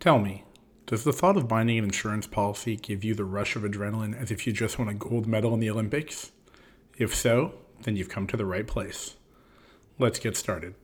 Tell 0.00 0.18
me, 0.18 0.44
does 0.86 1.04
the 1.04 1.12
thought 1.12 1.36
of 1.36 1.46
binding 1.46 1.76
an 1.76 1.84
insurance 1.84 2.26
policy 2.26 2.74
give 2.74 3.04
you 3.04 3.14
the 3.14 3.26
rush 3.26 3.54
of 3.54 3.64
adrenaline 3.64 4.18
as 4.18 4.30
if 4.30 4.46
you 4.46 4.52
just 4.54 4.78
won 4.78 4.88
a 4.88 4.94
gold 4.94 5.26
medal 5.26 5.52
in 5.52 5.60
the 5.60 5.68
Olympics? 5.68 6.32
If 6.96 7.14
so, 7.14 7.52
then 7.82 7.96
you've 7.96 8.08
come 8.08 8.26
to 8.28 8.36
the 8.38 8.46
right 8.46 8.66
place. 8.66 9.16
Let's 9.98 10.18
get 10.18 10.38
started. 10.38 10.74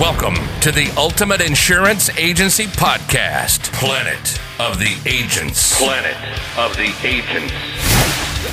Welcome 0.00 0.34
to 0.62 0.72
the 0.72 0.92
Ultimate 0.96 1.40
Insurance 1.42 2.10
Agency 2.18 2.64
Podcast, 2.64 3.72
Planet 3.74 4.40
of 4.58 4.80
the 4.80 4.98
Agents. 5.08 5.78
Planet 5.78 6.16
of 6.58 6.76
the 6.76 6.92
Agents 7.06 7.52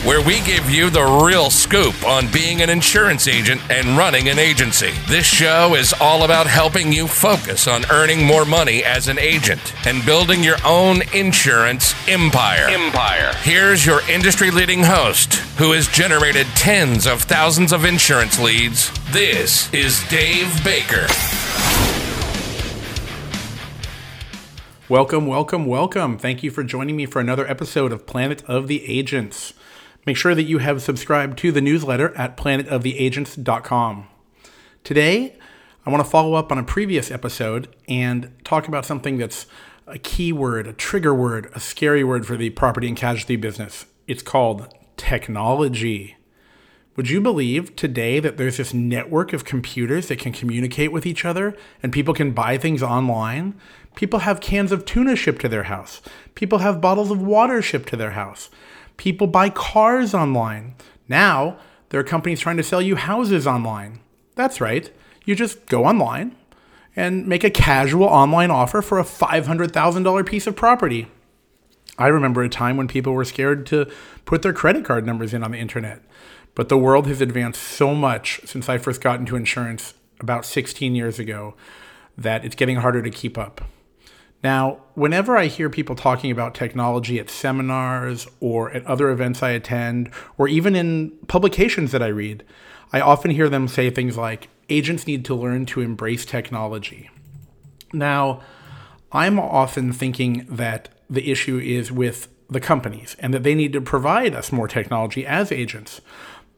where 0.05 0.23
we 0.23 0.39
give 0.41 0.69
you 0.69 0.91
the 0.91 1.03
real 1.03 1.49
scoop 1.49 2.05
on 2.05 2.31
being 2.31 2.61
an 2.61 2.69
insurance 2.69 3.27
agent 3.27 3.59
and 3.71 3.97
running 3.97 4.29
an 4.29 4.37
agency. 4.37 4.91
This 5.07 5.25
show 5.25 5.73
is 5.73 5.95
all 5.99 6.23
about 6.23 6.45
helping 6.45 6.93
you 6.93 7.07
focus 7.07 7.67
on 7.67 7.89
earning 7.89 8.23
more 8.23 8.45
money 8.45 8.83
as 8.83 9.07
an 9.07 9.17
agent 9.17 9.73
and 9.87 10.05
building 10.05 10.43
your 10.43 10.57
own 10.63 11.01
insurance 11.11 11.95
empire. 12.07 12.67
Empire. 12.69 13.33
Here's 13.41 13.83
your 13.83 14.07
industry 14.07 14.51
leading 14.51 14.83
host 14.83 15.37
who 15.57 15.71
has 15.71 15.87
generated 15.87 16.45
tens 16.55 17.07
of 17.07 17.23
thousands 17.23 17.73
of 17.73 17.83
insurance 17.83 18.39
leads. 18.39 18.91
This 19.11 19.73
is 19.73 20.07
Dave 20.07 20.63
Baker. 20.63 21.07
Welcome, 24.87 25.25
welcome, 25.25 25.65
welcome. 25.65 26.19
Thank 26.19 26.43
you 26.43 26.51
for 26.51 26.63
joining 26.63 26.95
me 26.95 27.07
for 27.07 27.19
another 27.19 27.47
episode 27.47 27.91
of 27.91 28.05
Planet 28.05 28.43
of 28.45 28.67
the 28.67 28.87
Agents. 28.87 29.55
Make 30.05 30.17
sure 30.17 30.35
that 30.35 30.43
you 30.43 30.59
have 30.59 30.81
subscribed 30.81 31.37
to 31.39 31.51
the 31.51 31.61
newsletter 31.61 32.15
at 32.15 32.37
planetoftheagents.com. 32.37 34.07
Today, 34.83 35.35
I 35.85 35.89
want 35.89 36.03
to 36.03 36.09
follow 36.09 36.35
up 36.35 36.51
on 36.51 36.59
a 36.59 36.63
previous 36.63 37.09
episode 37.09 37.75
and 37.87 38.31
talk 38.43 38.67
about 38.67 38.85
something 38.85 39.17
that's 39.17 39.47
a 39.87 39.97
key 39.97 40.31
word, 40.31 40.67
a 40.67 40.73
trigger 40.73 41.13
word, 41.13 41.51
a 41.53 41.59
scary 41.59 42.03
word 42.03 42.25
for 42.27 42.37
the 42.37 42.51
property 42.51 42.87
and 42.87 42.97
casualty 42.97 43.35
business. 43.35 43.85
It's 44.07 44.21
called 44.21 44.73
technology. 44.95 46.17
Would 46.95 47.09
you 47.09 47.19
believe 47.19 47.75
today 47.75 48.19
that 48.19 48.37
there's 48.37 48.57
this 48.57 48.73
network 48.73 49.33
of 49.33 49.43
computers 49.43 50.07
that 50.07 50.19
can 50.19 50.31
communicate 50.31 50.91
with 50.91 51.05
each 51.05 51.25
other 51.25 51.57
and 51.83 51.91
people 51.91 52.13
can 52.13 52.31
buy 52.31 52.57
things 52.57 52.81
online? 52.81 53.59
People 53.95 54.19
have 54.19 54.39
cans 54.39 54.71
of 54.71 54.85
tuna 54.85 55.15
shipped 55.15 55.41
to 55.41 55.49
their 55.49 55.63
house. 55.63 56.01
People 56.35 56.59
have 56.59 56.79
bottles 56.79 57.11
of 57.11 57.21
water 57.21 57.61
shipped 57.61 57.89
to 57.89 57.97
their 57.97 58.11
house. 58.11 58.49
People 58.97 59.27
buy 59.27 59.49
cars 59.49 60.13
online. 60.13 60.75
Now, 61.07 61.57
there 61.89 61.99
are 61.99 62.03
companies 62.03 62.39
trying 62.39 62.57
to 62.57 62.63
sell 62.63 62.81
you 62.81 62.95
houses 62.95 63.45
online. 63.45 63.99
That's 64.35 64.59
right. 64.59 64.91
You 65.25 65.35
just 65.35 65.65
go 65.67 65.85
online 65.85 66.35
and 66.95 67.27
make 67.27 67.43
a 67.43 67.49
casual 67.49 68.05
online 68.05 68.51
offer 68.51 68.81
for 68.81 68.99
a 68.99 69.03
$500,000 69.03 70.25
piece 70.25 70.47
of 70.47 70.55
property. 70.55 71.07
I 71.97 72.07
remember 72.07 72.43
a 72.43 72.49
time 72.49 72.77
when 72.77 72.87
people 72.87 73.13
were 73.13 73.25
scared 73.25 73.65
to 73.67 73.89
put 74.25 74.41
their 74.41 74.53
credit 74.53 74.85
card 74.85 75.05
numbers 75.05 75.33
in 75.33 75.43
on 75.43 75.51
the 75.51 75.57
internet. 75.57 76.01
But 76.53 76.69
the 76.69 76.77
world 76.77 77.07
has 77.07 77.21
advanced 77.21 77.61
so 77.61 77.93
much 77.93 78.41
since 78.45 78.69
I 78.69 78.77
first 78.77 79.01
got 79.01 79.19
into 79.19 79.35
insurance 79.35 79.93
about 80.19 80.45
16 80.45 80.95
years 80.95 81.19
ago 81.19 81.55
that 82.17 82.45
it's 82.45 82.55
getting 82.55 82.77
harder 82.77 83.01
to 83.01 83.09
keep 83.09 83.37
up. 83.37 83.61
Now, 84.45 84.77
whenever 84.93 85.35
I 85.35 85.47
hear 85.47 85.71
people 85.71 85.95
talking 85.95 86.29
about 86.29 86.53
technology 86.53 87.17
at 87.17 87.31
seminars 87.31 88.27
or 88.39 88.69
at 88.69 88.85
other 88.85 89.09
events 89.09 89.41
I 89.41 89.49
attend, 89.49 90.11
or 90.37 90.47
even 90.47 90.75
in 90.75 91.17
publications 91.27 91.91
that 91.93 92.03
I 92.03 92.09
read, 92.09 92.43
I 92.93 93.01
often 93.01 93.31
hear 93.31 93.49
them 93.49 93.67
say 93.67 93.89
things 93.89 94.17
like, 94.17 94.49
agents 94.69 95.07
need 95.07 95.25
to 95.25 95.33
learn 95.33 95.65
to 95.65 95.81
embrace 95.81 96.25
technology. 96.25 97.09
Now, 97.91 98.43
I'm 99.11 99.39
often 99.39 99.91
thinking 99.91 100.45
that 100.47 100.89
the 101.09 101.31
issue 101.31 101.57
is 101.57 101.91
with 101.91 102.27
the 102.47 102.59
companies 102.59 103.15
and 103.17 103.33
that 103.33 103.41
they 103.41 103.55
need 103.55 103.73
to 103.73 103.81
provide 103.81 104.35
us 104.35 104.51
more 104.51 104.67
technology 104.67 105.25
as 105.25 105.51
agents. 105.51 106.01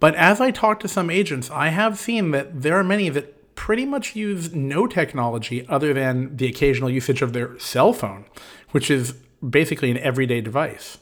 But 0.02 0.14
as 0.16 0.42
I 0.42 0.52
talk 0.52 0.82
to 0.82 0.90
some 0.90 1.10
agents, 1.10 1.50
I 1.50 1.70
have 1.70 1.98
seen 1.98 2.32
that 2.32 2.64
there 2.64 2.76
are 2.76 2.84
many 2.84 3.08
that 3.08 3.37
pretty 3.68 3.86
much 3.86 4.16
use 4.16 4.54
no 4.54 4.88
technology 4.88 5.68
other 5.68 5.94
than 5.94 6.38
the 6.38 6.48
occasional 6.48 6.90
usage 6.90 7.22
of 7.22 7.34
their 7.34 7.60
cell 7.60 7.92
phone, 7.92 8.24
which 8.72 8.90
is 8.90 9.12
basically 9.50 9.92
an 9.92 9.98
everyday 9.98 10.40
device. 10.40 11.00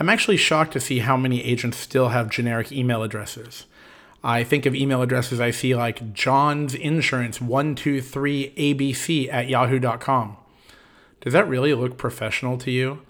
I'm 0.00 0.08
actually 0.08 0.38
shocked 0.38 0.72
to 0.72 0.80
see 0.80 1.00
how 1.00 1.18
many 1.18 1.44
agents 1.44 1.76
still 1.76 2.08
have 2.08 2.30
generic 2.30 2.72
email 2.72 3.02
addresses. 3.02 3.66
I 4.24 4.42
think 4.42 4.64
of 4.64 4.74
email 4.74 5.02
addresses 5.02 5.38
I 5.38 5.50
see 5.50 5.74
like 5.76 6.14
John's 6.14 6.74
Insurance 6.74 7.40
123ABC 7.40 9.30
at 9.30 9.50
yahoo.com. 9.50 10.38
Does 11.20 11.34
that 11.34 11.46
really 11.46 11.74
look 11.74 11.98
professional 11.98 12.56
to 12.56 12.70
you? 12.70 13.02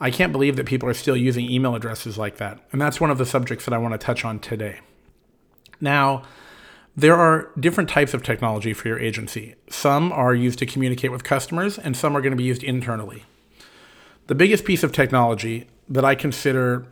I 0.00 0.10
can't 0.10 0.32
believe 0.32 0.56
that 0.56 0.64
people 0.64 0.88
are 0.88 0.94
still 0.94 1.14
using 1.14 1.50
email 1.50 1.74
addresses 1.74 2.16
like 2.16 2.38
that. 2.38 2.58
And 2.72 2.80
that's 2.80 3.02
one 3.02 3.10
of 3.10 3.18
the 3.18 3.26
subjects 3.26 3.66
that 3.66 3.74
I 3.74 3.78
want 3.78 3.92
to 3.92 3.98
touch 3.98 4.24
on 4.24 4.38
today. 4.38 4.80
Now, 5.78 6.22
there 6.96 7.16
are 7.16 7.50
different 7.58 7.90
types 7.90 8.14
of 8.14 8.22
technology 8.22 8.72
for 8.72 8.88
your 8.88 8.98
agency. 8.98 9.56
Some 9.68 10.12
are 10.12 10.34
used 10.34 10.60
to 10.60 10.66
communicate 10.66 11.10
with 11.10 11.24
customers, 11.24 11.76
and 11.78 11.96
some 11.96 12.16
are 12.16 12.20
going 12.20 12.32
to 12.32 12.36
be 12.36 12.44
used 12.44 12.62
internally. 12.62 13.24
The 14.28 14.34
biggest 14.34 14.64
piece 14.64 14.82
of 14.82 14.92
technology 14.92 15.66
that 15.88 16.04
I 16.04 16.14
consider 16.14 16.86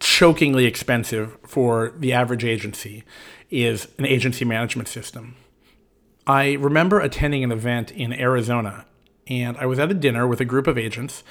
chokingly 0.00 0.64
expensive 0.64 1.36
for 1.44 1.92
the 1.98 2.12
average 2.12 2.44
agency 2.44 3.04
is 3.50 3.88
an 3.98 4.06
agency 4.06 4.44
management 4.44 4.88
system. 4.88 5.34
I 6.26 6.52
remember 6.52 7.00
attending 7.00 7.42
an 7.42 7.50
event 7.50 7.90
in 7.90 8.12
Arizona, 8.12 8.86
and 9.26 9.56
I 9.56 9.66
was 9.66 9.78
at 9.78 9.90
a 9.90 9.94
dinner 9.94 10.26
with 10.26 10.40
a 10.40 10.44
group 10.44 10.66
of 10.66 10.78
agents, 10.78 11.24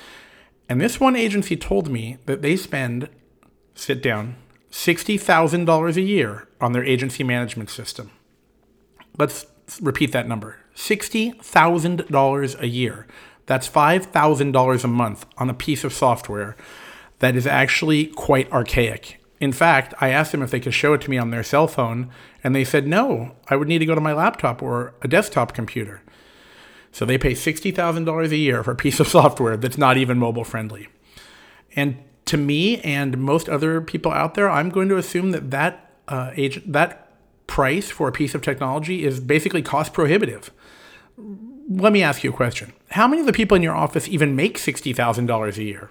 and 0.67 0.81
this 0.81 0.99
one 0.99 1.15
agency 1.15 1.55
told 1.55 1.89
me 1.89 2.17
that 2.25 2.41
they 2.41 2.57
spend, 2.57 3.07
sit 3.73 4.01
down, 4.03 4.35
$60,000 4.71 5.95
a 5.95 6.01
year 6.01 6.47
on 6.59 6.73
their 6.73 6.83
agency 6.83 7.23
management 7.23 7.69
system. 7.69 8.11
Let's 9.17 9.45
repeat 9.81 10.11
that 10.11 10.27
number 10.27 10.57
$60,000 10.75 12.61
a 12.61 12.67
year. 12.67 13.07
That's 13.45 13.67
$5,000 13.67 14.83
a 14.83 14.87
month 14.87 15.25
on 15.37 15.49
a 15.49 15.53
piece 15.53 15.83
of 15.83 15.93
software 15.93 16.55
that 17.19 17.35
is 17.35 17.47
actually 17.47 18.07
quite 18.07 18.51
archaic. 18.51 19.19
In 19.39 19.51
fact, 19.51 19.93
I 20.01 20.09
asked 20.09 20.31
them 20.31 20.41
if 20.41 20.51
they 20.51 20.59
could 20.59 20.73
show 20.73 20.93
it 20.93 21.01
to 21.01 21.09
me 21.09 21.17
on 21.17 21.31
their 21.31 21.43
cell 21.43 21.67
phone, 21.67 22.09
and 22.43 22.55
they 22.55 22.63
said 22.63 22.87
no, 22.87 23.35
I 23.47 23.55
would 23.55 23.67
need 23.67 23.79
to 23.79 23.85
go 23.85 23.95
to 23.95 24.01
my 24.01 24.13
laptop 24.13 24.61
or 24.61 24.93
a 25.01 25.07
desktop 25.07 25.53
computer. 25.53 26.01
So 26.91 27.05
they 27.05 27.17
pay 27.17 27.33
$60,000 27.33 28.31
a 28.31 28.35
year 28.35 28.63
for 28.63 28.71
a 28.71 28.75
piece 28.75 28.99
of 28.99 29.07
software 29.07 29.57
that's 29.57 29.77
not 29.77 29.97
even 29.97 30.17
mobile 30.17 30.43
friendly. 30.43 30.87
And 31.75 31.97
to 32.25 32.37
me 32.37 32.79
and 32.81 33.17
most 33.17 33.47
other 33.47 33.81
people 33.81 34.11
out 34.11 34.33
there, 34.33 34.49
I'm 34.49 34.69
going 34.69 34.89
to 34.89 34.97
assume 34.97 35.31
that 35.31 35.51
that 35.51 35.91
uh, 36.07 36.31
agent, 36.35 36.73
that 36.73 37.06
price 37.47 37.89
for 37.89 38.07
a 38.07 38.11
piece 38.11 38.35
of 38.35 38.41
technology 38.41 39.03
is 39.03 39.19
basically 39.19 39.61
cost 39.61 39.93
prohibitive. 39.93 40.51
Let 41.69 41.91
me 41.91 42.03
ask 42.03 42.23
you 42.23 42.29
a 42.29 42.33
question. 42.33 42.73
How 42.91 43.07
many 43.07 43.21
of 43.21 43.25
the 43.25 43.33
people 43.33 43.57
in 43.57 43.63
your 43.63 43.75
office 43.75 44.07
even 44.07 44.35
make 44.35 44.57
$60,000 44.57 45.57
a 45.57 45.63
year? 45.63 45.89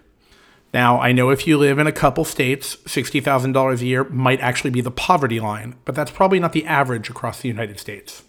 Now, 0.73 1.01
I 1.01 1.13
know 1.13 1.31
if 1.31 1.47
you 1.47 1.59
live 1.59 1.79
in 1.79 1.87
a 1.87 1.93
couple 1.93 2.25
states, 2.25 2.77
$60,000 2.85 3.81
a 3.81 3.85
year 3.85 4.05
might 4.05 4.41
actually 4.41 4.71
be 4.71 4.81
the 4.81 4.91
poverty 4.91 5.41
line, 5.41 5.77
but 5.85 5.95
that's 5.95 6.11
probably 6.11 6.41
not 6.41 6.53
the 6.53 6.67
average 6.67 7.09
across 7.09 7.41
the 7.41 7.49
United 7.49 7.79
States. 7.79 8.23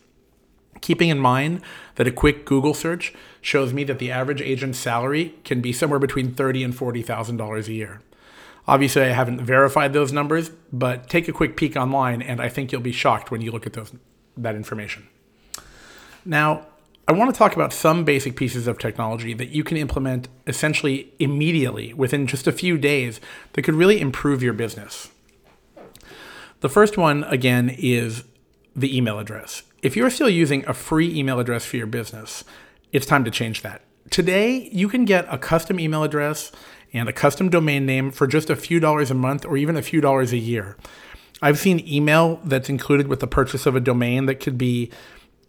Keeping 0.82 1.10
in 1.10 1.20
mind 1.20 1.62
that 1.96 2.08
a 2.08 2.12
quick 2.12 2.46
Google 2.46 2.74
search 2.74 3.14
shows 3.42 3.74
me 3.74 3.84
that 3.86 4.00
the 4.00 4.12
average 4.12 4.42
agent's 4.42 4.78
salary 4.78 5.36
can 5.44 5.60
be 5.60 5.74
somewhere 5.74 6.00
between 6.00 6.32
$30,000 6.34 6.66
and 6.66 6.74
$40,000 6.74 7.68
a 7.68 7.74
year. 7.74 8.02
Obviously, 8.68 9.04
I 9.04 9.10
haven't 9.10 9.42
verified 9.42 9.94
those 9.94 10.12
numbers, 10.12 10.52
but 10.74 11.10
take 11.10 11.28
a 11.28 11.34
quick 11.34 11.56
peek 11.56 11.78
online, 11.78 12.22
and 12.22 12.42
I 12.42 12.50
think 12.50 12.72
you'll 12.72 12.82
be 12.82 12.92
shocked 12.92 13.32
when 13.32 13.40
you 13.42 13.52
look 13.52 13.66
at 13.66 13.74
those, 13.74 13.94
that 14.36 14.56
information. 14.56 15.08
Now, 16.26 16.66
I 17.08 17.14
want 17.14 17.34
to 17.34 17.38
talk 17.38 17.56
about 17.56 17.72
some 17.72 18.04
basic 18.04 18.36
pieces 18.36 18.68
of 18.68 18.78
technology 18.78 19.34
that 19.34 19.48
you 19.50 19.64
can 19.64 19.78
implement 19.78 20.28
essentially 20.46 21.14
immediately 21.20 21.94
within 21.94 22.28
just 22.28 22.48
a 22.48 22.52
few 22.52 22.78
days 22.78 23.22
that 23.54 23.62
could 23.62 23.76
really 23.76 24.02
improve 24.02 24.44
your 24.44 24.52
business. 24.52 25.10
The 26.60 26.68
first 26.68 26.98
one, 26.98 27.24
again, 27.24 27.74
is 27.78 28.26
the 28.76 28.96
email 28.96 29.20
address. 29.20 29.64
If 29.82 29.96
you're 29.96 30.10
still 30.10 30.30
using 30.30 30.68
a 30.68 30.74
free 30.74 31.18
email 31.18 31.40
address 31.40 31.66
for 31.66 31.78
your 31.78 31.88
business, 31.88 32.44
it's 32.92 33.06
time 33.06 33.24
to 33.24 33.32
change 33.32 33.62
that. 33.62 33.82
Today, 34.10 34.70
you 34.72 34.88
can 34.88 35.06
get 35.06 35.26
a 35.30 35.38
custom 35.38 35.80
email 35.80 36.04
address 36.04 36.52
and 36.94 37.10
a 37.10 37.14
custom 37.14 37.50
domain 37.50 37.86
name 37.86 38.12
for 38.12 38.26
just 38.26 38.50
a 38.50 38.56
few 38.56 38.80
dollars 38.80 39.12
a 39.12 39.16
month 39.16 39.46
or 39.46 39.58
even 39.58 39.76
a 39.76 39.82
few 39.82 40.02
dollars 40.02 40.32
a 40.32 40.38
year. 40.38 40.78
I've 41.42 41.60
seen 41.60 41.86
email 41.88 42.40
that's 42.44 42.70
included 42.70 43.08
with 43.08 43.20
the 43.20 43.28
purchase 43.28 43.66
of 43.66 43.76
a 43.76 43.80
domain 43.80 44.26
that 44.26 44.40
could 44.40 44.58
be 44.58 44.92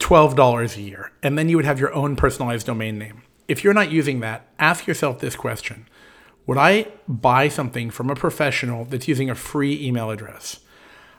$12 0.00 0.76
a 0.76 0.81
year, 0.81 1.12
and 1.22 1.38
then 1.38 1.49
you 1.49 1.56
would 1.56 1.64
have 1.64 1.81
your 1.81 1.93
own 1.94 2.16
personalized 2.16 2.66
domain 2.66 2.99
name. 2.99 3.22
If 3.46 3.64
you're 3.64 3.75
not 3.75 3.90
using 3.90 4.20
that, 4.20 4.46
ask 4.58 4.87
yourself 4.87 5.20
this 5.20 5.37
question 5.37 5.88
Would 6.46 6.58
I 6.58 6.88
buy 7.06 7.49
something 7.49 7.90
from 7.90 8.11
a 8.11 8.14
professional 8.14 8.84
that's 8.84 9.08
using 9.08 9.31
a 9.31 9.34
free 9.34 9.81
email 9.82 10.11
address? 10.11 10.61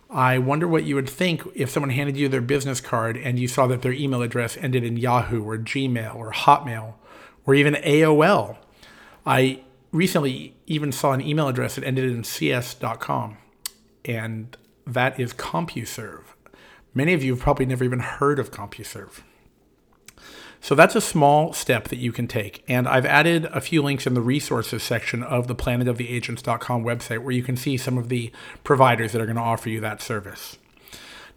I 0.09 0.39
wonder 0.39 0.67
what 0.67 0.85
you 0.85 0.95
would 0.95 1.09
think 1.09 1.47
if 1.55 1.69
someone 1.69 1.91
handed 1.91 2.17
you 2.17 2.29
their 2.29 2.41
business 2.41 2.81
card 2.81 3.15
and 3.15 3.37
you 3.37 3.47
saw 3.47 3.67
that 3.67 3.81
their 3.81 3.93
email 3.93 4.23
address 4.23 4.57
ended 4.57 4.83
in 4.83 4.97
Yahoo 4.97 5.43
or 5.43 5.57
Gmail 5.57 6.15
or 6.15 6.31
Hotmail 6.31 6.95
or 7.49 7.55
even 7.55 7.73
AOL. 7.73 8.57
I 9.25 9.61
recently 9.91 10.55
even 10.67 10.91
saw 10.91 11.13
an 11.13 11.21
email 11.21 11.47
address 11.47 11.73
that 11.73 11.83
ended 11.83 12.11
in 12.11 12.23
cs.com, 12.23 13.37
and 14.05 14.55
that 14.85 15.19
is 15.19 15.33
CompuServe. 15.33 16.25
Many 16.93 17.15
of 17.15 17.23
you 17.23 17.33
have 17.33 17.41
probably 17.41 17.65
never 17.65 17.83
even 17.83 18.01
heard 18.01 18.37
of 18.37 18.51
CompuServe. 18.51 19.21
So 20.61 20.75
that's 20.75 20.95
a 20.95 21.01
small 21.01 21.51
step 21.51 21.87
that 21.87 21.97
you 21.97 22.11
can 22.11 22.27
take. 22.27 22.63
And 22.67 22.87
I've 22.87 23.07
added 23.07 23.45
a 23.45 23.61
few 23.61 23.81
links 23.81 24.05
in 24.05 24.13
the 24.13 24.21
resources 24.21 24.83
section 24.83 25.23
of 25.23 25.47
the 25.47 25.55
planetoftheagents.com 25.55 26.83
website 26.83 27.23
where 27.23 27.31
you 27.31 27.41
can 27.41 27.57
see 27.57 27.77
some 27.77 27.97
of 27.97 28.09
the 28.09 28.31
providers 28.63 29.13
that 29.13 29.21
are 29.23 29.25
going 29.25 29.37
to 29.37 29.41
offer 29.41 29.69
you 29.69 29.79
that 29.79 30.03
service. 30.03 30.59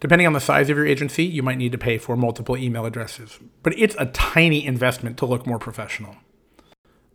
Depending 0.02 0.26
on 0.26 0.32
the 0.32 0.40
size 0.40 0.68
of 0.68 0.76
your 0.76 0.84
agency, 0.84 1.24
you 1.24 1.44
might 1.44 1.58
need 1.58 1.70
to 1.70 1.78
pay 1.78 1.96
for 1.96 2.16
multiple 2.16 2.56
email 2.56 2.84
addresses, 2.84 3.38
but 3.62 3.72
it's 3.78 3.94
a 4.00 4.06
tiny 4.06 4.66
investment 4.66 5.16
to 5.16 5.26
look 5.26 5.46
more 5.46 5.60
professional. 5.60 6.16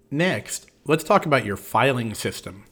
Next, 0.09 0.71
let's 0.85 1.03
talk 1.03 1.25
about 1.25 1.43
your 1.43 1.57
filing 1.57 2.13
system. 2.13 2.63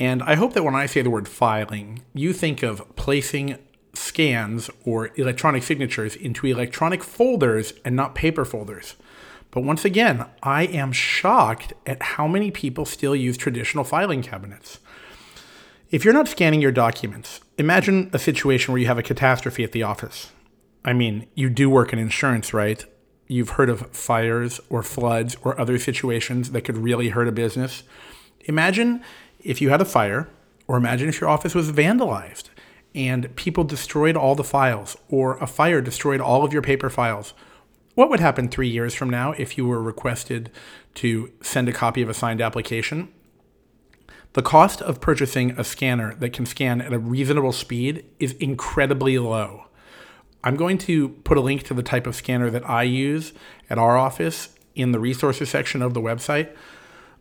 And 0.00 0.20
I 0.24 0.34
hope 0.34 0.54
that 0.54 0.64
when 0.64 0.74
I 0.74 0.86
say 0.86 1.00
the 1.00 1.10
word 1.10 1.28
filing, 1.28 2.02
you 2.12 2.32
think 2.32 2.64
of 2.64 2.96
placing 2.96 3.56
scans 3.94 4.68
or 4.84 5.12
electronic 5.14 5.62
signatures 5.62 6.16
into 6.16 6.48
electronic 6.48 7.04
folders 7.04 7.72
and 7.84 7.94
not 7.94 8.16
paper 8.16 8.44
folders. 8.44 8.96
But 9.52 9.62
once 9.62 9.84
again, 9.84 10.26
I 10.42 10.64
am 10.64 10.90
shocked 10.90 11.72
at 11.86 12.02
how 12.02 12.26
many 12.26 12.50
people 12.50 12.84
still 12.84 13.14
use 13.14 13.36
traditional 13.36 13.84
filing 13.84 14.22
cabinets. 14.22 14.80
If 15.90 16.04
you're 16.04 16.14
not 16.14 16.28
scanning 16.28 16.62
your 16.62 16.70
documents, 16.70 17.40
imagine 17.58 18.10
a 18.12 18.18
situation 18.20 18.70
where 18.70 18.80
you 18.80 18.86
have 18.86 18.98
a 18.98 19.02
catastrophe 19.02 19.64
at 19.64 19.72
the 19.72 19.82
office. 19.82 20.30
I 20.84 20.92
mean, 20.92 21.26
you 21.34 21.50
do 21.50 21.68
work 21.68 21.92
in 21.92 21.98
insurance, 21.98 22.54
right? 22.54 22.84
You've 23.26 23.50
heard 23.50 23.68
of 23.68 23.90
fires 23.90 24.60
or 24.70 24.84
floods 24.84 25.36
or 25.42 25.60
other 25.60 25.80
situations 25.80 26.52
that 26.52 26.62
could 26.62 26.78
really 26.78 27.08
hurt 27.08 27.26
a 27.26 27.32
business. 27.32 27.82
Imagine 28.44 29.02
if 29.40 29.60
you 29.60 29.70
had 29.70 29.80
a 29.80 29.84
fire, 29.84 30.28
or 30.68 30.76
imagine 30.76 31.08
if 31.08 31.20
your 31.20 31.28
office 31.28 31.56
was 31.56 31.72
vandalized 31.72 32.50
and 32.94 33.34
people 33.34 33.64
destroyed 33.64 34.16
all 34.16 34.36
the 34.36 34.44
files, 34.44 34.96
or 35.08 35.38
a 35.38 35.46
fire 35.48 35.80
destroyed 35.80 36.20
all 36.20 36.44
of 36.44 36.52
your 36.52 36.62
paper 36.62 36.88
files, 36.88 37.34
what 37.96 38.10
would 38.10 38.20
happen 38.20 38.48
three 38.48 38.68
years 38.68 38.94
from 38.94 39.10
now 39.10 39.32
if 39.32 39.58
you 39.58 39.66
were 39.66 39.82
requested 39.82 40.52
to 40.94 41.32
send 41.42 41.68
a 41.68 41.72
copy 41.72 42.00
of 42.00 42.08
a 42.08 42.14
signed 42.14 42.40
application? 42.40 43.12
The 44.32 44.42
cost 44.42 44.80
of 44.82 45.00
purchasing 45.00 45.52
a 45.58 45.64
scanner 45.64 46.14
that 46.16 46.32
can 46.32 46.46
scan 46.46 46.80
at 46.80 46.92
a 46.92 46.98
reasonable 46.98 47.52
speed 47.52 48.04
is 48.20 48.32
incredibly 48.34 49.18
low. 49.18 49.64
I'm 50.44 50.56
going 50.56 50.78
to 50.78 51.08
put 51.08 51.36
a 51.36 51.40
link 51.40 51.64
to 51.64 51.74
the 51.74 51.82
type 51.82 52.06
of 52.06 52.14
scanner 52.14 52.48
that 52.50 52.68
I 52.68 52.84
use 52.84 53.32
at 53.68 53.76
our 53.78 53.98
office 53.98 54.50
in 54.74 54.92
the 54.92 55.00
resources 55.00 55.50
section 55.50 55.82
of 55.82 55.94
the 55.94 56.00
website. 56.00 56.54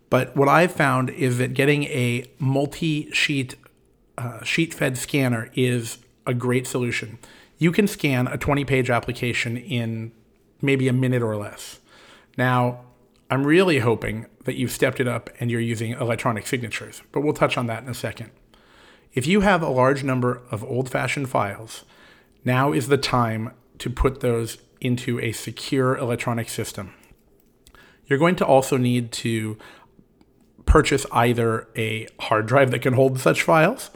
But 0.10 0.36
what 0.36 0.48
I've 0.48 0.72
found 0.72 1.10
is 1.10 1.38
that 1.40 1.54
getting 1.54 1.84
a 1.86 2.26
multi 2.38 3.12
sheet 3.12 3.56
uh, 4.18 4.44
sheet 4.44 4.74
fed 4.74 4.98
scanner 4.98 5.50
is 5.54 5.98
a 6.28 6.34
great 6.34 6.68
solution. 6.68 7.18
You 7.58 7.72
can 7.72 7.88
scan 7.88 8.28
a 8.28 8.38
20 8.38 8.66
page 8.66 8.90
application 8.90 9.58
in 9.58 10.12
maybe 10.62 10.88
a 10.88 10.94
minute 10.94 11.22
or 11.22 11.36
less. 11.38 11.80
Now, 12.38 12.82
I'm 13.30 13.46
really 13.46 13.80
hoping 13.80 14.26
that 14.50 14.56
you've 14.56 14.72
stepped 14.72 15.00
it 15.00 15.08
up 15.08 15.30
and 15.40 15.52
you're 15.52 15.62
using 15.62 15.92
electronic 15.92 16.48
signatures, 16.48 17.04
but 17.12 17.22
we'll 17.22 17.34
touch 17.34 17.56
on 17.56 17.68
that 17.68 17.84
in 17.84 17.90
a 17.90 17.94
second. 17.94 18.32
If 19.14 19.28
you 19.28 19.42
have 19.42 19.62
a 19.62 19.70
large 19.70 20.04
number 20.04 20.42
of 20.50 20.64
old 20.64 20.90
fashioned 20.90 21.30
files, 21.30 21.86
now 22.44 22.74
is 22.74 22.88
the 22.88 22.98
time 22.98 23.52
to 23.78 23.92
put 23.92 24.22
those 24.22 24.58
into 24.82 25.20
a 25.20 25.34
secure 25.34 25.96
electronic 25.96 26.50
system. 26.50 26.96
You're 28.08 28.18
going 28.18 28.36
to 28.38 28.46
also 28.46 28.76
need 28.76 29.12
to 29.12 29.60
purchase 30.66 31.06
either 31.12 31.68
a 31.76 32.08
hard 32.20 32.48
drive 32.48 32.72
that 32.72 32.82
can 32.82 32.94
hold 32.94 33.20
such 33.20 33.44
files 33.44 33.92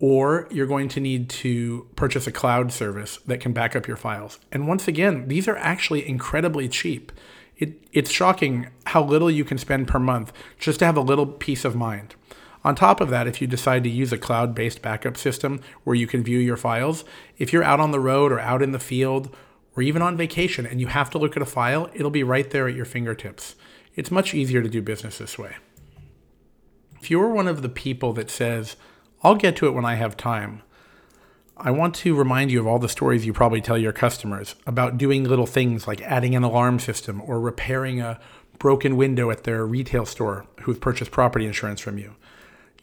or 0.00 0.48
you're 0.50 0.66
going 0.66 0.88
to 0.88 0.98
need 0.98 1.28
to 1.28 1.88
purchase 1.94 2.26
a 2.26 2.32
cloud 2.32 2.72
service 2.72 3.18
that 3.24 3.38
can 3.38 3.52
back 3.52 3.76
up 3.76 3.86
your 3.86 3.96
files. 3.96 4.40
And 4.50 4.66
once 4.66 4.88
again, 4.88 5.28
these 5.28 5.46
are 5.46 5.56
actually 5.58 6.08
incredibly 6.08 6.68
cheap. 6.68 7.12
It, 7.56 7.82
it's 7.92 8.10
shocking 8.10 8.68
how 8.86 9.04
little 9.04 9.30
you 9.30 9.44
can 9.44 9.58
spend 9.58 9.88
per 9.88 9.98
month 9.98 10.32
just 10.58 10.78
to 10.80 10.86
have 10.86 10.96
a 10.96 11.02
little 11.02 11.26
peace 11.26 11.64
of 11.64 11.76
mind. 11.76 12.14
On 12.64 12.74
top 12.74 13.00
of 13.00 13.10
that, 13.10 13.26
if 13.26 13.40
you 13.40 13.46
decide 13.46 13.82
to 13.84 13.90
use 13.90 14.12
a 14.12 14.18
cloud 14.18 14.54
based 14.54 14.82
backup 14.82 15.16
system 15.16 15.60
where 15.84 15.96
you 15.96 16.06
can 16.06 16.22
view 16.22 16.38
your 16.38 16.56
files, 16.56 17.04
if 17.38 17.52
you're 17.52 17.64
out 17.64 17.80
on 17.80 17.90
the 17.90 18.00
road 18.00 18.30
or 18.30 18.40
out 18.40 18.62
in 18.62 18.72
the 18.72 18.78
field 18.78 19.34
or 19.76 19.82
even 19.82 20.02
on 20.02 20.16
vacation 20.16 20.66
and 20.66 20.80
you 20.80 20.86
have 20.86 21.10
to 21.10 21.18
look 21.18 21.36
at 21.36 21.42
a 21.42 21.46
file, 21.46 21.90
it'll 21.94 22.10
be 22.10 22.22
right 22.22 22.50
there 22.50 22.68
at 22.68 22.74
your 22.74 22.84
fingertips. 22.84 23.56
It's 23.94 24.10
much 24.10 24.32
easier 24.32 24.62
to 24.62 24.68
do 24.68 24.80
business 24.80 25.18
this 25.18 25.38
way. 25.38 25.56
If 27.00 27.10
you're 27.10 27.30
one 27.30 27.48
of 27.48 27.62
the 27.62 27.68
people 27.68 28.12
that 28.12 28.30
says, 28.30 28.76
I'll 29.22 29.34
get 29.34 29.56
to 29.56 29.66
it 29.66 29.74
when 29.74 29.84
I 29.84 29.96
have 29.96 30.16
time. 30.16 30.62
I 31.56 31.70
want 31.70 31.94
to 31.96 32.14
remind 32.14 32.50
you 32.50 32.60
of 32.60 32.66
all 32.66 32.78
the 32.78 32.88
stories 32.88 33.26
you 33.26 33.32
probably 33.32 33.60
tell 33.60 33.76
your 33.76 33.92
customers 33.92 34.54
about 34.66 34.98
doing 34.98 35.24
little 35.24 35.46
things 35.46 35.86
like 35.86 36.00
adding 36.02 36.34
an 36.34 36.42
alarm 36.42 36.78
system 36.78 37.22
or 37.26 37.40
repairing 37.40 38.00
a 38.00 38.18
broken 38.58 38.96
window 38.96 39.30
at 39.30 39.44
their 39.44 39.66
retail 39.66 40.06
store 40.06 40.46
who've 40.62 40.80
purchased 40.80 41.10
property 41.10 41.46
insurance 41.46 41.80
from 41.80 41.98
you. 41.98 42.14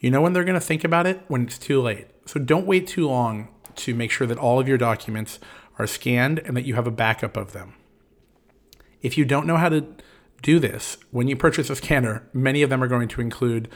You 0.00 0.10
know 0.10 0.20
when 0.20 0.32
they're 0.32 0.44
going 0.44 0.58
to 0.58 0.64
think 0.64 0.84
about 0.84 1.06
it? 1.06 1.22
When 1.28 1.42
it's 1.42 1.58
too 1.58 1.80
late. 1.80 2.06
So 2.26 2.38
don't 2.38 2.66
wait 2.66 2.86
too 2.86 3.08
long 3.08 3.48
to 3.76 3.94
make 3.94 4.10
sure 4.10 4.26
that 4.26 4.38
all 4.38 4.60
of 4.60 4.68
your 4.68 4.78
documents 4.78 5.40
are 5.78 5.86
scanned 5.86 6.38
and 6.38 6.56
that 6.56 6.64
you 6.64 6.74
have 6.74 6.86
a 6.86 6.92
backup 6.92 7.36
of 7.36 7.52
them. 7.52 7.74
If 9.02 9.18
you 9.18 9.24
don't 9.24 9.46
know 9.46 9.56
how 9.56 9.70
to 9.70 9.86
do 10.42 10.58
this, 10.58 10.96
when 11.10 11.28
you 11.28 11.36
purchase 11.36 11.70
a 11.70 11.76
scanner, 11.76 12.28
many 12.32 12.62
of 12.62 12.70
them 12.70 12.82
are 12.82 12.88
going 12.88 13.08
to 13.08 13.20
include 13.20 13.68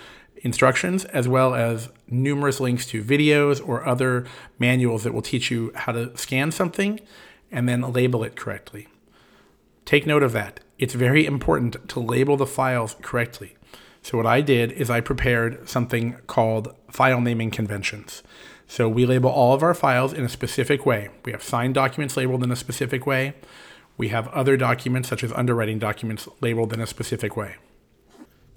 instructions 0.42 1.04
as 1.06 1.26
well 1.26 1.54
as 1.54 1.88
numerous 2.08 2.60
links 2.60 2.86
to 2.86 3.02
videos 3.02 3.66
or 3.66 3.86
other 3.86 4.26
manuals 4.58 5.04
that 5.04 5.14
will 5.14 5.22
teach 5.22 5.50
you 5.50 5.72
how 5.74 5.92
to 5.92 6.16
scan 6.16 6.50
something 6.50 7.00
and 7.50 7.68
then 7.68 7.92
label 7.92 8.22
it 8.22 8.36
correctly. 8.36 8.88
Take 9.84 10.06
note 10.06 10.22
of 10.22 10.32
that. 10.32 10.60
It's 10.78 10.94
very 10.94 11.24
important 11.24 11.88
to 11.88 12.00
label 12.00 12.36
the 12.36 12.46
files 12.46 12.96
correctly. 13.02 13.56
So, 14.02 14.18
what 14.18 14.26
I 14.26 14.40
did 14.42 14.72
is 14.72 14.90
I 14.90 15.00
prepared 15.00 15.68
something 15.68 16.16
called 16.26 16.74
file 16.90 17.20
naming 17.20 17.50
conventions. 17.50 18.22
So, 18.66 18.88
we 18.88 19.06
label 19.06 19.30
all 19.30 19.54
of 19.54 19.62
our 19.62 19.72
files 19.72 20.12
in 20.12 20.24
a 20.24 20.28
specific 20.28 20.84
way. 20.84 21.08
We 21.24 21.32
have 21.32 21.42
signed 21.42 21.74
documents 21.74 22.16
labeled 22.16 22.42
in 22.42 22.50
a 22.50 22.56
specific 22.56 23.06
way. 23.06 23.34
We 23.96 24.08
have 24.08 24.28
other 24.28 24.56
documents, 24.56 25.08
such 25.08 25.22
as 25.22 25.32
underwriting 25.32 25.78
documents, 25.78 26.28
labeled 26.40 26.72
in 26.72 26.80
a 26.80 26.86
specific 26.86 27.36
way 27.36 27.56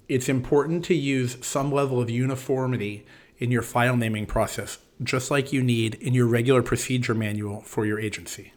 it's 0.08 0.28
important 0.28 0.84
to 0.86 0.94
use 0.94 1.36
some 1.40 1.70
level 1.70 2.00
of 2.00 2.08
uniformity 2.08 3.04
in 3.38 3.50
your 3.50 3.62
file 3.62 3.96
naming 3.96 4.26
process, 4.26 4.78
just 5.02 5.30
like 5.30 5.52
you 5.52 5.62
need 5.62 5.94
in 5.96 6.14
your 6.14 6.26
regular 6.26 6.62
procedure 6.62 7.14
manual 7.14 7.60
for 7.60 7.84
your 7.84 8.00
agency. 8.00 8.52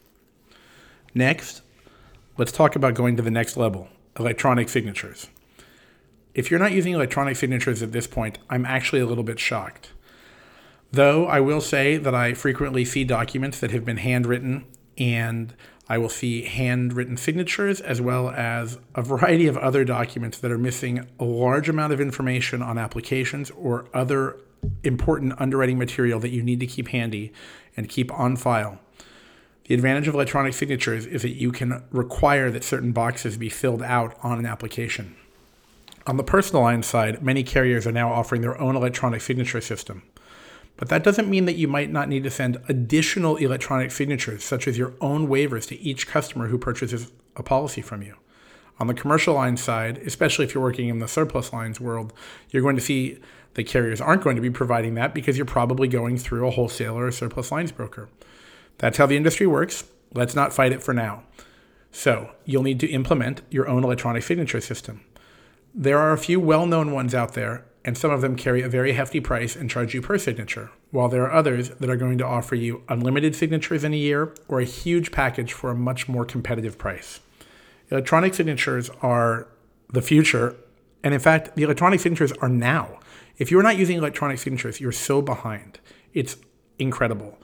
Next, 1.14 1.62
let's 2.38 2.52
talk 2.52 2.76
about 2.76 2.94
going 2.94 3.18
to 3.18 3.22
the 3.22 3.32
next 3.32 3.58
level 3.58 3.90
electronic 4.20 4.68
signatures. 4.68 5.28
If 6.34 6.52
you're 6.52 6.60
not 6.60 6.72
using 6.72 6.94
electronic 6.94 7.36
signatures 7.38 7.82
at 7.82 7.92
this 7.92 8.08
point, 8.08 8.40
I'm 8.50 8.66
actually 8.66 9.02
a 9.02 9.06
little 9.06 9.24
bit 9.24 9.40
shocked. 9.40 9.92
Though 10.92 11.26
I 11.28 11.40
will 11.40 11.62
say 11.62 11.98
that 11.98 12.14
I 12.14 12.34
frequently 12.34 12.84
see 12.84 13.04
documents 13.04 13.60
that 13.60 13.72
have 13.72 13.86
been 13.86 13.98
handwritten 13.98 14.66
and 14.98 15.54
I 15.92 15.98
will 15.98 16.08
see 16.08 16.44
handwritten 16.44 17.18
signatures 17.18 17.82
as 17.82 18.00
well 18.00 18.30
as 18.30 18.80
a 18.96 19.02
variety 19.02 19.48
of 19.48 19.58
other 19.58 19.84
documents 19.84 20.38
that 20.38 20.50
are 20.50 20.58
missing 20.58 21.06
a 21.20 21.26
large 21.26 21.68
amount 21.68 21.92
of 21.92 22.00
information 22.00 22.62
on 22.62 22.78
applications 22.78 23.52
or 23.52 23.88
other 23.94 24.38
important 24.86 25.34
underwriting 25.38 25.78
material 25.78 26.22
that 26.22 26.30
you 26.30 26.44
need 26.44 26.62
to 26.62 26.66
keep 26.66 26.88
handy 26.88 27.34
and 27.76 27.90
keep 27.90 28.10
on 28.18 28.38
file. 28.38 28.80
The 29.66 29.74
advantage 29.74 30.08
of 30.08 30.14
electronic 30.14 30.54
signatures 30.54 31.06
is 31.06 31.24
that 31.24 31.32
you 31.36 31.52
can 31.52 31.84
require 31.92 32.50
that 32.52 32.64
certain 32.64 32.94
boxes 32.94 33.36
be 33.36 33.50
filled 33.50 33.84
out 33.84 34.16
on 34.24 34.40
an 34.40 34.46
application. 34.46 35.18
On 36.08 36.16
the 36.16 36.24
personal 36.24 36.62
line 36.62 36.84
side, 36.84 37.22
many 37.22 37.44
carriers 37.44 37.86
are 37.86 37.92
now 37.92 38.14
offering 38.14 38.44
their 38.44 38.58
own 38.62 38.78
electronic 38.78 39.20
signature 39.20 39.60
system. 39.60 40.04
But 40.82 40.90
that 40.90 41.04
doesn't 41.04 41.30
mean 41.30 41.46
that 41.46 41.58
you 41.58 41.68
might 41.68 41.92
not 41.92 42.10
need 42.10 42.24
to 42.24 42.32
send 42.32 42.60
additional 42.68 43.36
electronic 43.36 43.92
signatures, 43.92 44.44
such 44.44 44.68
as 44.68 44.80
your 44.80 44.96
own 45.00 45.28
waivers, 45.28 45.68
to 45.68 45.80
each 45.80 46.08
customer 46.08 46.48
who 46.48 46.58
purchases 46.58 47.12
a 47.36 47.44
policy 47.44 47.84
from 47.84 48.02
you. 48.02 48.16
On 48.80 48.88
the 48.88 48.96
commercial 48.96 49.36
line 49.36 49.58
side, 49.58 50.00
especially 50.00 50.46
if 50.46 50.56
you're 50.56 50.64
working 50.64 50.90
in 50.90 50.98
the 50.98 51.08
surplus 51.08 51.54
lines 51.54 51.80
world, 51.80 52.14
you're 52.50 52.64
going 52.64 52.78
to 52.78 52.82
see 52.82 53.20
the 53.54 53.64
carriers 53.64 54.02
aren't 54.02 54.24
going 54.24 54.36
to 54.38 54.42
be 54.42 54.50
providing 54.50 54.96
that 54.96 55.14
because 55.14 55.38
you're 55.38 55.46
probably 55.46 55.88
going 55.88 56.18
through 56.18 56.48
a 56.48 56.52
wholesaler 56.52 57.06
or 57.06 57.12
surplus 57.12 57.52
lines 57.52 57.72
broker. 57.72 58.10
That's 58.80 58.98
how 58.98 59.06
the 59.06 59.18
industry 59.18 59.46
works. 59.46 59.84
Let's 60.16 60.34
not 60.34 60.52
fight 60.52 60.72
it 60.72 60.82
for 60.82 60.96
now. 60.96 61.22
So, 61.92 62.32
you'll 62.44 62.64
need 62.64 62.80
to 62.80 62.88
implement 62.88 63.44
your 63.52 63.68
own 63.68 63.84
electronic 63.84 64.24
signature 64.24 64.62
system. 64.62 65.02
There 65.76 66.00
are 66.00 66.12
a 66.12 66.18
few 66.18 66.40
well 66.40 66.66
known 66.66 66.92
ones 66.92 67.14
out 67.14 67.36
there, 67.36 67.66
and 67.84 67.98
some 67.98 68.12
of 68.12 68.22
them 68.22 68.36
carry 68.36 68.62
a 68.62 68.70
very 68.70 68.94
hefty 68.94 69.20
price 69.20 69.56
and 69.56 69.70
charge 69.70 69.94
you 69.94 70.02
per 70.02 70.18
signature. 70.18 70.72
while 70.92 71.08
there 71.08 71.24
are 71.24 71.32
others 71.32 71.70
that 71.70 71.90
are 71.90 71.96
going 71.96 72.18
to 72.18 72.26
offer 72.26 72.54
you 72.54 72.84
unlimited 72.90 73.36
signatures 73.36 73.84
in 73.84 73.94
a 73.94 73.98
year 73.98 74.34
or 74.48 74.60
a 74.60 74.66
huge 74.66 75.12
package 75.12 75.54
for 75.54 75.72
a 75.72 75.76
much 75.76 76.08
more 76.08 76.26
competitive 76.26 76.78
price. 76.78 77.22
Electronic 77.90 78.34
signatures 78.34 78.90
are 79.02 79.48
the 79.92 80.02
future, 80.02 80.56
and 81.04 81.14
in 81.14 81.20
fact, 81.20 81.56
the 81.56 81.64
electronic 81.64 82.00
signatures 82.00 82.32
are 82.34 82.50
now. 82.50 83.00
If 83.38 83.52
you're 83.52 83.64
not 83.64 83.78
using 83.78 83.98
electronic 83.98 84.38
signatures, 84.38 84.80
you're 84.80 84.92
so 84.92 85.22
behind. 85.22 85.80
It's 86.14 86.38
incredible. 86.78 87.38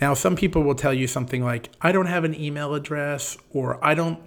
Now, 0.00 0.14
some 0.14 0.34
people 0.34 0.62
will 0.62 0.74
tell 0.74 0.92
you 0.92 1.06
something 1.06 1.44
like, 1.44 1.68
I 1.80 1.92
don't 1.92 2.06
have 2.06 2.24
an 2.24 2.34
email 2.34 2.74
address, 2.74 3.36
or 3.52 3.82
I 3.84 3.94
don't 3.94 4.18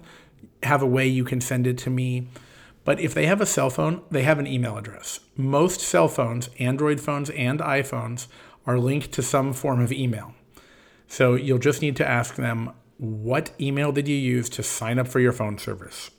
have 0.62 0.82
a 0.82 0.86
way 0.86 1.06
you 1.06 1.24
can 1.24 1.40
send 1.40 1.66
it 1.66 1.76
to 1.78 1.90
me. 1.90 2.28
But 2.86 3.00
if 3.00 3.12
they 3.12 3.26
have 3.26 3.40
a 3.40 3.46
cell 3.46 3.68
phone, 3.68 4.02
they 4.12 4.22
have 4.22 4.38
an 4.38 4.46
email 4.46 4.78
address. 4.78 5.18
Most 5.36 5.80
cell 5.80 6.06
phones, 6.06 6.48
Android 6.60 7.00
phones 7.00 7.30
and 7.30 7.58
iPhones, 7.58 8.28
are 8.64 8.78
linked 8.78 9.10
to 9.12 9.22
some 9.22 9.52
form 9.52 9.80
of 9.80 9.92
email. 9.92 10.34
So 11.08 11.34
you'll 11.34 11.58
just 11.58 11.82
need 11.82 11.96
to 11.96 12.08
ask 12.08 12.36
them, 12.36 12.70
what 12.98 13.50
email 13.60 13.90
did 13.90 14.06
you 14.06 14.14
use 14.14 14.48
to 14.50 14.62
sign 14.62 15.00
up 15.00 15.08
for 15.08 15.18
your 15.18 15.32
phone 15.32 15.58
service? 15.58 16.12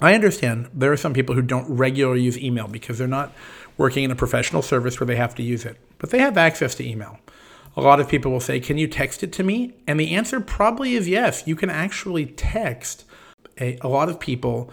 I 0.00 0.14
understand 0.14 0.70
there 0.74 0.90
are 0.90 0.96
some 0.96 1.14
people 1.14 1.36
who 1.36 1.42
don't 1.42 1.70
regularly 1.70 2.22
use 2.22 2.36
email 2.36 2.66
because 2.66 2.98
they're 2.98 3.06
not 3.06 3.32
working 3.78 4.02
in 4.02 4.10
a 4.10 4.16
professional 4.16 4.62
service 4.62 4.98
where 4.98 5.06
they 5.06 5.16
have 5.16 5.36
to 5.36 5.42
use 5.44 5.64
it, 5.64 5.78
but 5.98 6.10
they 6.10 6.18
have 6.18 6.36
access 6.36 6.74
to 6.76 6.88
email. 6.88 7.20
A 7.76 7.80
lot 7.80 8.00
of 8.00 8.08
people 8.08 8.32
will 8.32 8.40
say, 8.40 8.58
Can 8.58 8.76
you 8.76 8.88
text 8.88 9.22
it 9.22 9.32
to 9.34 9.44
me? 9.44 9.74
And 9.86 10.00
the 10.00 10.14
answer 10.14 10.40
probably 10.40 10.94
is 10.94 11.08
yes. 11.08 11.46
You 11.46 11.54
can 11.54 11.70
actually 11.70 12.26
text 12.26 13.04
a, 13.60 13.78
a 13.82 13.88
lot 13.88 14.08
of 14.08 14.18
people 14.18 14.70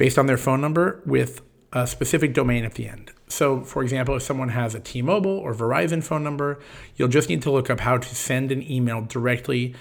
based 0.00 0.18
on 0.18 0.24
their 0.24 0.38
phone 0.38 0.62
number 0.62 1.02
with 1.04 1.42
a 1.74 1.86
specific 1.86 2.32
domain 2.32 2.64
at 2.64 2.72
the 2.72 2.88
end. 2.88 3.12
So, 3.28 3.60
for 3.60 3.82
example, 3.82 4.16
if 4.16 4.22
someone 4.22 4.48
has 4.48 4.74
a 4.74 4.80
T 4.80 5.02
Mobile 5.02 5.36
or 5.36 5.54
Verizon 5.54 6.02
phone 6.02 6.24
number, 6.24 6.58
you'll 6.96 7.08
just 7.08 7.28
need 7.28 7.42
to 7.42 7.50
look 7.50 7.68
up 7.68 7.80
how 7.80 7.98
to 7.98 8.14
send 8.14 8.50
an 8.50 8.62
email 8.62 9.02
directly 9.02 9.74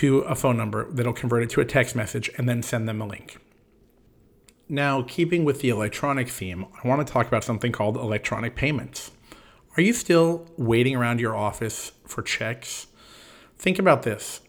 to 0.00 0.18
a 0.22 0.34
phone 0.34 0.56
number 0.56 0.90
that'll 0.90 1.12
convert 1.12 1.44
it 1.44 1.50
to 1.50 1.60
a 1.60 1.64
text 1.64 1.94
message 1.94 2.28
and 2.36 2.48
then 2.48 2.64
send 2.64 2.88
them 2.88 3.00
a 3.00 3.06
link. 3.06 3.38
Now, 4.68 5.02
keeping 5.02 5.44
with 5.44 5.60
the 5.60 5.68
electronic 5.68 6.28
theme, 6.28 6.66
I 6.82 6.88
want 6.88 7.06
to 7.06 7.12
talk 7.12 7.28
about 7.28 7.44
something 7.44 7.70
called 7.70 7.96
electronic 7.96 8.56
payments. 8.56 9.12
Are 9.76 9.82
you 9.82 9.92
still 9.92 10.48
waiting 10.56 10.96
around 10.96 11.20
your 11.20 11.36
office 11.36 11.92
for 12.08 12.22
checks? 12.22 12.88
Think 13.56 13.78
about 13.78 14.02
this. 14.02 14.40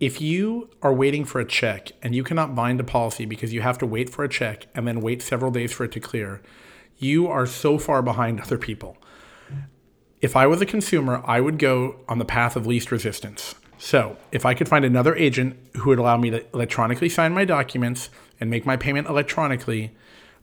If 0.00 0.20
you 0.20 0.70
are 0.80 0.92
waiting 0.92 1.24
for 1.24 1.40
a 1.40 1.44
check 1.44 1.90
and 2.02 2.14
you 2.14 2.22
cannot 2.22 2.54
bind 2.54 2.78
a 2.78 2.84
policy 2.84 3.24
because 3.24 3.52
you 3.52 3.62
have 3.62 3.78
to 3.78 3.86
wait 3.86 4.08
for 4.08 4.24
a 4.24 4.28
check 4.28 4.66
and 4.74 4.86
then 4.86 5.00
wait 5.00 5.22
several 5.22 5.50
days 5.50 5.72
for 5.72 5.84
it 5.84 5.92
to 5.92 6.00
clear, 6.00 6.40
you 6.98 7.26
are 7.26 7.46
so 7.46 7.78
far 7.78 8.00
behind 8.00 8.40
other 8.42 8.58
people. 8.58 8.96
If 10.20 10.36
I 10.36 10.46
was 10.46 10.60
a 10.60 10.66
consumer, 10.66 11.22
I 11.24 11.40
would 11.40 11.58
go 11.58 11.96
on 12.08 12.18
the 12.18 12.24
path 12.24 12.54
of 12.56 12.66
least 12.66 12.92
resistance. 12.92 13.54
So, 13.80 14.16
if 14.32 14.44
I 14.44 14.54
could 14.54 14.68
find 14.68 14.84
another 14.84 15.14
agent 15.14 15.56
who 15.76 15.90
would 15.90 16.00
allow 16.00 16.16
me 16.16 16.30
to 16.30 16.44
electronically 16.52 17.08
sign 17.08 17.32
my 17.32 17.44
documents 17.44 18.10
and 18.40 18.50
make 18.50 18.66
my 18.66 18.76
payment 18.76 19.08
electronically, 19.08 19.94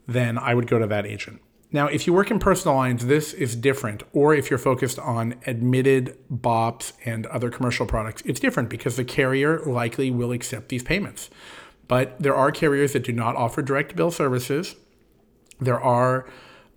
then 0.08 0.38
I 0.38 0.54
would 0.54 0.68
go 0.68 0.80
to 0.80 0.88
that 0.88 1.06
agent. 1.06 1.42
Now, 1.72 1.88
if 1.88 2.08
you 2.08 2.14
work 2.14 2.32
in 2.32 2.40
personal 2.40 2.76
lines, 2.76 3.08
this 3.08 3.34
is 3.34 3.56
different. 3.56 4.04
Or 4.14 4.34
if 4.34 4.50
you're 4.50 4.60
focused 4.60 5.00
on 5.00 5.36
admitted 5.46 6.18
BOPs 6.30 6.94
and 7.04 7.26
other 7.28 7.50
commercial 7.50 7.86
products, 7.86 8.22
it's 8.26 8.40
different 8.40 8.70
because 8.70 8.96
the 8.96 9.04
carrier 9.04 9.60
likely 9.66 10.12
will 10.12 10.32
accept 10.32 10.70
these 10.70 10.84
payments. 10.84 11.30
But 11.88 12.20
there 12.20 12.36
are 12.36 12.52
carriers 12.52 12.94
that 12.94 13.04
do 13.04 13.12
not 13.12 13.36
offer 13.36 13.62
direct 13.62 13.96
bill 13.96 14.12
services. 14.12 14.76
There 15.60 15.80
are 15.80 16.28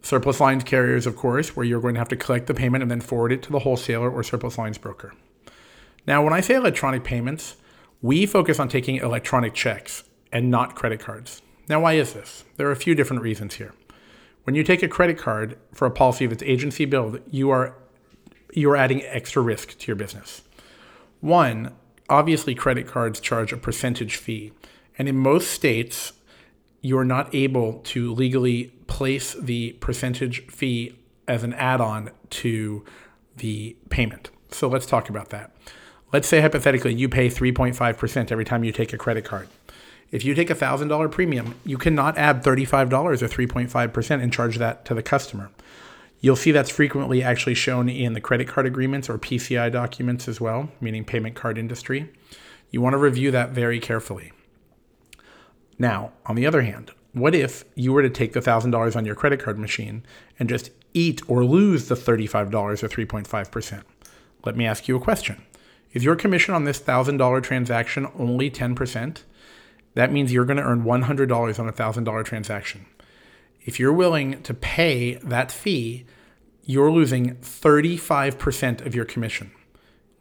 surplus 0.02 0.40
lines 0.40 0.64
carriers, 0.64 1.06
of 1.06 1.16
course, 1.16 1.54
where 1.54 1.64
you're 1.64 1.80
going 1.80 1.94
to 1.94 2.00
have 2.00 2.08
to 2.08 2.16
collect 2.16 2.46
the 2.46 2.54
payment 2.54 2.82
and 2.82 2.90
then 2.90 3.00
forward 3.00 3.32
it 3.32 3.42
to 3.44 3.52
the 3.52 3.60
wholesaler 3.60 4.10
or 4.10 4.22
surplus 4.22 4.58
lines 4.58 4.78
broker. 4.78 5.14
Now, 6.06 6.22
when 6.22 6.32
I 6.32 6.40
say 6.40 6.54
electronic 6.54 7.04
payments, 7.04 7.56
we 8.00 8.26
focus 8.26 8.58
on 8.58 8.68
taking 8.68 8.96
electronic 8.96 9.54
checks 9.54 10.04
and 10.32 10.50
not 10.50 10.74
credit 10.74 11.00
cards. 11.00 11.42
Now, 11.68 11.80
why 11.80 11.94
is 11.94 12.14
this? 12.14 12.44
There 12.56 12.66
are 12.68 12.72
a 12.72 12.76
few 12.76 12.94
different 12.94 13.22
reasons 13.22 13.54
here. 13.54 13.74
When 14.48 14.54
you 14.54 14.64
take 14.64 14.82
a 14.82 14.88
credit 14.88 15.18
card 15.18 15.58
for 15.74 15.84
a 15.84 15.90
policy 15.90 16.24
that's 16.24 16.42
agency 16.42 16.86
billed, 16.86 17.20
you 17.30 17.50
are 17.50 17.74
you 18.54 18.70
are 18.70 18.76
adding 18.78 19.02
extra 19.02 19.42
risk 19.42 19.76
to 19.76 19.86
your 19.88 19.94
business. 19.94 20.40
One, 21.20 21.74
obviously 22.08 22.54
credit 22.54 22.86
cards 22.86 23.20
charge 23.20 23.52
a 23.52 23.58
percentage 23.58 24.16
fee, 24.16 24.52
and 24.96 25.06
in 25.06 25.18
most 25.18 25.50
states 25.50 26.14
you 26.80 26.96
are 26.96 27.04
not 27.04 27.34
able 27.34 27.80
to 27.92 28.14
legally 28.14 28.72
place 28.86 29.34
the 29.34 29.72
percentage 29.80 30.46
fee 30.46 30.98
as 31.28 31.44
an 31.44 31.52
add-on 31.52 32.10
to 32.30 32.86
the 33.36 33.76
payment. 33.90 34.30
So 34.50 34.66
let's 34.66 34.86
talk 34.86 35.10
about 35.10 35.28
that. 35.28 35.54
Let's 36.10 36.26
say 36.26 36.40
hypothetically 36.40 36.94
you 36.94 37.10
pay 37.10 37.28
3.5% 37.28 38.32
every 38.32 38.46
time 38.46 38.64
you 38.64 38.72
take 38.72 38.94
a 38.94 38.96
credit 38.96 39.26
card. 39.26 39.50
If 40.10 40.24
you 40.24 40.34
take 40.34 40.50
a 40.50 40.54
$1,000 40.54 41.10
premium, 41.10 41.54
you 41.64 41.76
cannot 41.76 42.16
add 42.16 42.42
$35 42.42 42.92
or 42.92 43.28
3.5% 43.28 44.22
and 44.22 44.32
charge 44.32 44.56
that 44.56 44.84
to 44.86 44.94
the 44.94 45.02
customer. 45.02 45.50
You'll 46.20 46.36
see 46.36 46.50
that's 46.50 46.70
frequently 46.70 47.22
actually 47.22 47.54
shown 47.54 47.88
in 47.88 48.14
the 48.14 48.20
credit 48.20 48.48
card 48.48 48.66
agreements 48.66 49.08
or 49.08 49.18
PCI 49.18 49.70
documents 49.70 50.26
as 50.26 50.40
well, 50.40 50.70
meaning 50.80 51.04
payment 51.04 51.36
card 51.36 51.58
industry. 51.58 52.10
You 52.70 52.80
want 52.80 52.94
to 52.94 52.98
review 52.98 53.30
that 53.30 53.50
very 53.50 53.78
carefully. 53.78 54.32
Now, 55.78 56.12
on 56.26 56.34
the 56.34 56.46
other 56.46 56.62
hand, 56.62 56.90
what 57.12 57.34
if 57.34 57.64
you 57.74 57.92
were 57.92 58.02
to 58.02 58.10
take 58.10 58.32
the 58.32 58.40
$1,000 58.40 58.96
on 58.96 59.04
your 59.04 59.14
credit 59.14 59.40
card 59.40 59.58
machine 59.58 60.04
and 60.38 60.48
just 60.48 60.70
eat 60.92 61.22
or 61.28 61.44
lose 61.44 61.88
the 61.88 61.94
$35 61.94 62.52
or 62.82 62.88
3.5%? 62.88 63.82
Let 64.44 64.56
me 64.56 64.66
ask 64.66 64.88
you 64.88 64.96
a 64.96 65.00
question. 65.00 65.44
Is 65.92 66.04
your 66.04 66.16
commission 66.16 66.54
on 66.54 66.64
this 66.64 66.80
$1,000 66.80 67.42
transaction 67.42 68.08
only 68.18 68.50
10%? 68.50 69.22
That 69.94 70.12
means 70.12 70.32
you're 70.32 70.44
going 70.44 70.58
to 70.58 70.62
earn 70.62 70.84
$100 70.84 71.58
on 71.58 71.68
a 71.68 71.72
$1,000 71.72 72.24
transaction. 72.24 72.86
If 73.62 73.78
you're 73.78 73.92
willing 73.92 74.42
to 74.42 74.54
pay 74.54 75.14
that 75.16 75.50
fee, 75.50 76.06
you're 76.64 76.90
losing 76.90 77.36
35% 77.36 78.84
of 78.86 78.94
your 78.94 79.04
commission. 79.04 79.50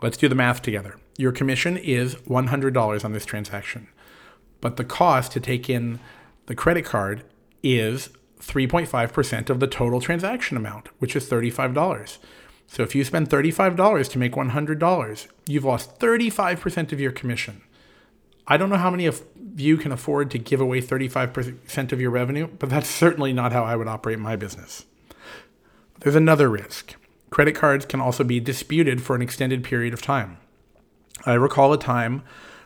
Let's 0.02 0.18
do 0.18 0.28
the 0.28 0.36
math 0.36 0.62
together. 0.62 0.98
Your 1.18 1.32
commission 1.32 1.78
is 1.78 2.16
$100 2.16 3.06
on 3.06 3.12
this 3.14 3.26
transaction, 3.26 3.88
but 4.62 4.78
the 4.78 4.84
cost 4.84 5.32
to 5.34 5.40
take 5.40 5.70
in 5.70 6.00
the 6.46 6.56
credit 6.56 6.86
card 6.86 7.24
is 7.64 8.10
3.5% 8.40 9.50
of 9.50 9.60
the 9.60 9.68
total 9.68 10.00
transaction 10.00 10.58
amount, 10.58 10.90
which 11.00 11.16
is 11.16 11.30
$35. 11.30 12.18
So 12.68 12.84
if 12.84 12.94
you 12.94 13.04
spend 13.04 13.30
$35 13.30 14.10
to 14.10 14.20
make 14.20 14.34
$100, 14.34 15.28
you've 15.48 15.66
lost 15.66 16.00
35% 16.00 16.92
of 16.92 17.00
your 17.00 17.12
commission. 17.12 17.62
I 18.48 18.58
don't 18.58 18.70
know 18.70 18.78
how 18.78 18.90
many 18.90 19.06
of 19.06 19.24
you 19.58 19.76
can 19.78 19.92
afford 19.92 20.32
to 20.32 20.38
give 20.38 20.62
away 20.62 20.82
35% 20.82 21.92
of 21.92 22.00
your 22.00 22.12
revenue, 22.12 22.48
but 22.48 22.70
that's 22.70 22.90
certainly 22.90 23.34
not 23.34 23.52
how 23.52 23.64
I 23.64 23.76
would 23.76 23.88
operate 23.88 24.20
my 24.20 24.36
business. 24.36 24.86
There's 26.00 26.16
another 26.16 26.50
risk. 26.50 26.96
Credit 27.30 27.56
cards 27.56 27.86
can 27.86 28.00
also 28.00 28.24
be 28.24 28.40
disputed 28.40 29.02
for 29.02 29.16
an 29.16 29.22
extended 29.22 29.64
period 29.64 29.94
of 29.94 30.02
time. 30.02 30.38
I 31.26 31.34
recall 31.34 31.74
a 31.74 31.78
time 31.78 32.24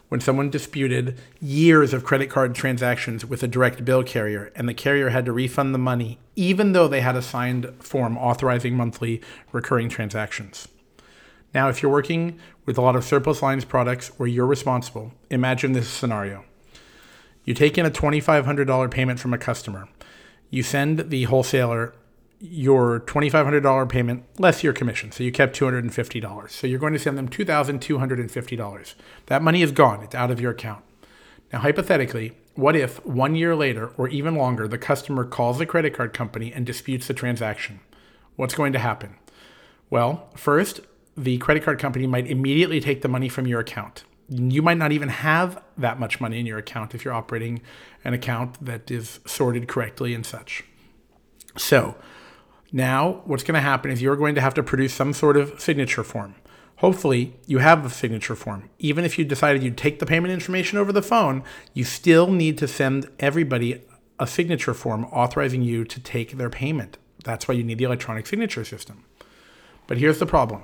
when 0.10 0.20
someone 0.20 0.50
disputed 0.50 1.18
years 1.40 1.94
of 1.94 2.04
credit 2.04 2.30
card 2.30 2.54
transactions 2.54 3.26
with 3.26 3.42
a 3.42 3.48
direct 3.48 3.86
bill 3.86 4.04
carrier, 4.04 4.52
and 4.56 4.68
the 4.68 4.74
carrier 4.74 5.10
had 5.10 5.26
to 5.26 5.32
refund 5.32 5.74
the 5.74 5.80
money, 5.80 6.20
even 6.36 6.74
though 6.74 6.88
they 6.90 7.00
had 7.00 7.16
a 7.16 7.22
signed 7.22 7.74
form 7.80 8.18
authorizing 8.18 8.76
monthly 8.76 9.22
recurring 9.54 9.88
transactions. 9.88 10.68
Now, 11.54 11.70
if 11.70 11.82
you're 11.82 11.92
working 11.92 12.40
with 12.66 12.78
a 12.78 12.82
lot 12.82 12.96
of 12.96 13.04
surplus 13.04 13.42
lines 13.42 13.66
products 13.66 14.08
where 14.18 14.28
you're 14.28 14.46
responsible, 14.46 15.14
imagine 15.30 15.74
this 15.74 15.90
scenario. 15.90 16.46
You 17.44 17.54
take 17.54 17.78
in 17.78 17.86
a 17.86 17.92
$2,500 17.92 18.92
payment 18.92 19.20
from 19.20 19.34
a 19.34 19.38
customer. 19.38 19.90
You 20.50 20.64
send 20.64 21.10
the 21.10 21.24
wholesaler 21.24 21.94
your 22.42 23.02
$2,500 23.02 23.88
payment 23.88 24.26
less 24.40 24.64
your 24.64 24.74
commission. 24.74 25.12
So 25.12 25.24
you 25.24 25.32
kept 25.32 25.58
$250. 25.58 26.50
So 26.50 26.68
you're 26.68 26.80
going 26.80 26.94
to 26.94 27.00
send 27.00 27.18
them 27.18 27.30
$2,250. 27.30 28.94
That 29.28 29.44
money 29.44 29.62
is 29.62 29.72
gone, 29.72 30.04
it's 30.04 30.16
out 30.16 30.32
of 30.32 30.42
your 30.42 30.52
account. 30.52 30.84
Now, 31.54 31.60
hypothetically, 31.60 32.34
what 32.56 32.76
if 32.76 33.06
one 33.06 33.36
year 33.36 33.56
later 33.56 33.92
or 33.98 34.08
even 34.08 34.36
longer, 34.36 34.68
the 34.68 34.78
customer 34.78 35.26
calls 35.26 35.58
the 35.58 35.66
credit 35.66 35.94
card 35.94 36.14
company 36.14 36.52
and 36.52 36.66
disputes 36.66 37.08
the 37.08 37.14
transaction? 37.14 37.82
What's 38.36 38.56
going 38.56 38.74
to 38.74 38.80
happen? 38.80 39.16
Well, 39.90 40.30
first, 40.36 40.80
the 41.18 41.38
credit 41.40 41.64
card 41.64 41.80
company 41.80 42.08
might 42.08 42.28
immediately 42.28 42.80
take 42.80 43.02
the 43.02 43.08
money 43.08 43.30
from 43.30 43.48
your 43.48 43.60
account. 43.60 44.04
You 44.30 44.62
might 44.62 44.78
not 44.78 44.92
even 44.92 45.10
have 45.10 45.62
that 45.78 46.00
much 46.00 46.22
money 46.22 46.40
in 46.40 46.46
your 46.46 46.58
account 46.58 46.96
if 46.96 47.04
you're 47.04 47.14
operating 47.14 47.62
an 48.04 48.14
account 48.14 48.64
that 48.64 48.90
is 48.90 49.20
sorted 49.26 49.68
correctly 49.68 50.14
and 50.14 50.26
such. 50.26 50.64
So, 51.58 51.96
now 52.72 53.22
what's 53.26 53.44
going 53.44 53.56
to 53.56 53.62
happen 53.62 53.92
is 53.92 54.02
you're 54.02 54.16
going 54.16 54.36
to 54.36 54.42
have 54.42 54.54
to 54.54 54.64
produce 54.64 54.94
some 54.94 55.12
sort 55.12 55.36
of 55.36 55.60
signature 55.60 56.04
form. 56.04 56.36
Hopefully, 56.78 57.36
you 57.46 57.60
have 57.60 57.86
a 57.86 57.90
signature 57.90 58.36
form. 58.36 58.70
Even 58.80 59.06
if 59.06 59.20
you 59.20 59.26
decided 59.26 59.62
you'd 59.62 59.78
take 59.78 60.00
the 60.00 60.06
payment 60.06 60.34
information 60.34 60.80
over 60.80 60.92
the 60.92 61.04
phone, 61.04 61.44
you 61.74 61.84
still 61.84 62.32
need 62.32 62.58
to 62.58 62.68
send 62.68 63.08
everybody 63.20 63.84
a 64.18 64.26
signature 64.26 64.74
form 64.74 65.06
authorizing 65.06 65.62
you 65.62 65.84
to 65.84 66.00
take 66.00 66.38
their 66.38 66.50
payment. 66.50 66.98
That's 67.24 67.48
why 67.48 67.56
you 67.56 67.64
need 67.64 67.78
the 67.78 67.84
electronic 67.84 68.26
signature 68.26 68.64
system. 68.64 69.04
But 69.88 69.98
here's 69.98 70.20
the 70.20 70.26
problem. 70.26 70.64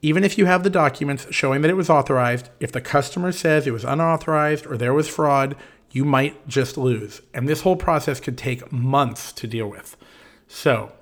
Even 0.00 0.22
if 0.22 0.38
you 0.38 0.46
have 0.46 0.62
the 0.62 0.70
documents 0.70 1.26
showing 1.30 1.60
that 1.62 1.70
it 1.70 1.76
was 1.76 1.90
authorized, 1.90 2.50
if 2.60 2.70
the 2.70 2.80
customer 2.80 3.32
says 3.32 3.66
it 3.66 3.72
was 3.72 3.84
unauthorized 3.84 4.66
or 4.66 4.76
there 4.76 4.94
was 4.94 5.08
fraud, 5.08 5.56
you 5.90 6.04
might 6.04 6.46
just 6.46 6.76
lose. 6.76 7.20
And 7.34 7.48
this 7.48 7.62
whole 7.62 7.76
process 7.76 8.20
could 8.20 8.38
take 8.38 8.70
months 8.70 9.32
to 9.32 9.46
deal 9.46 9.68
with. 9.68 9.96
So, 10.46 10.92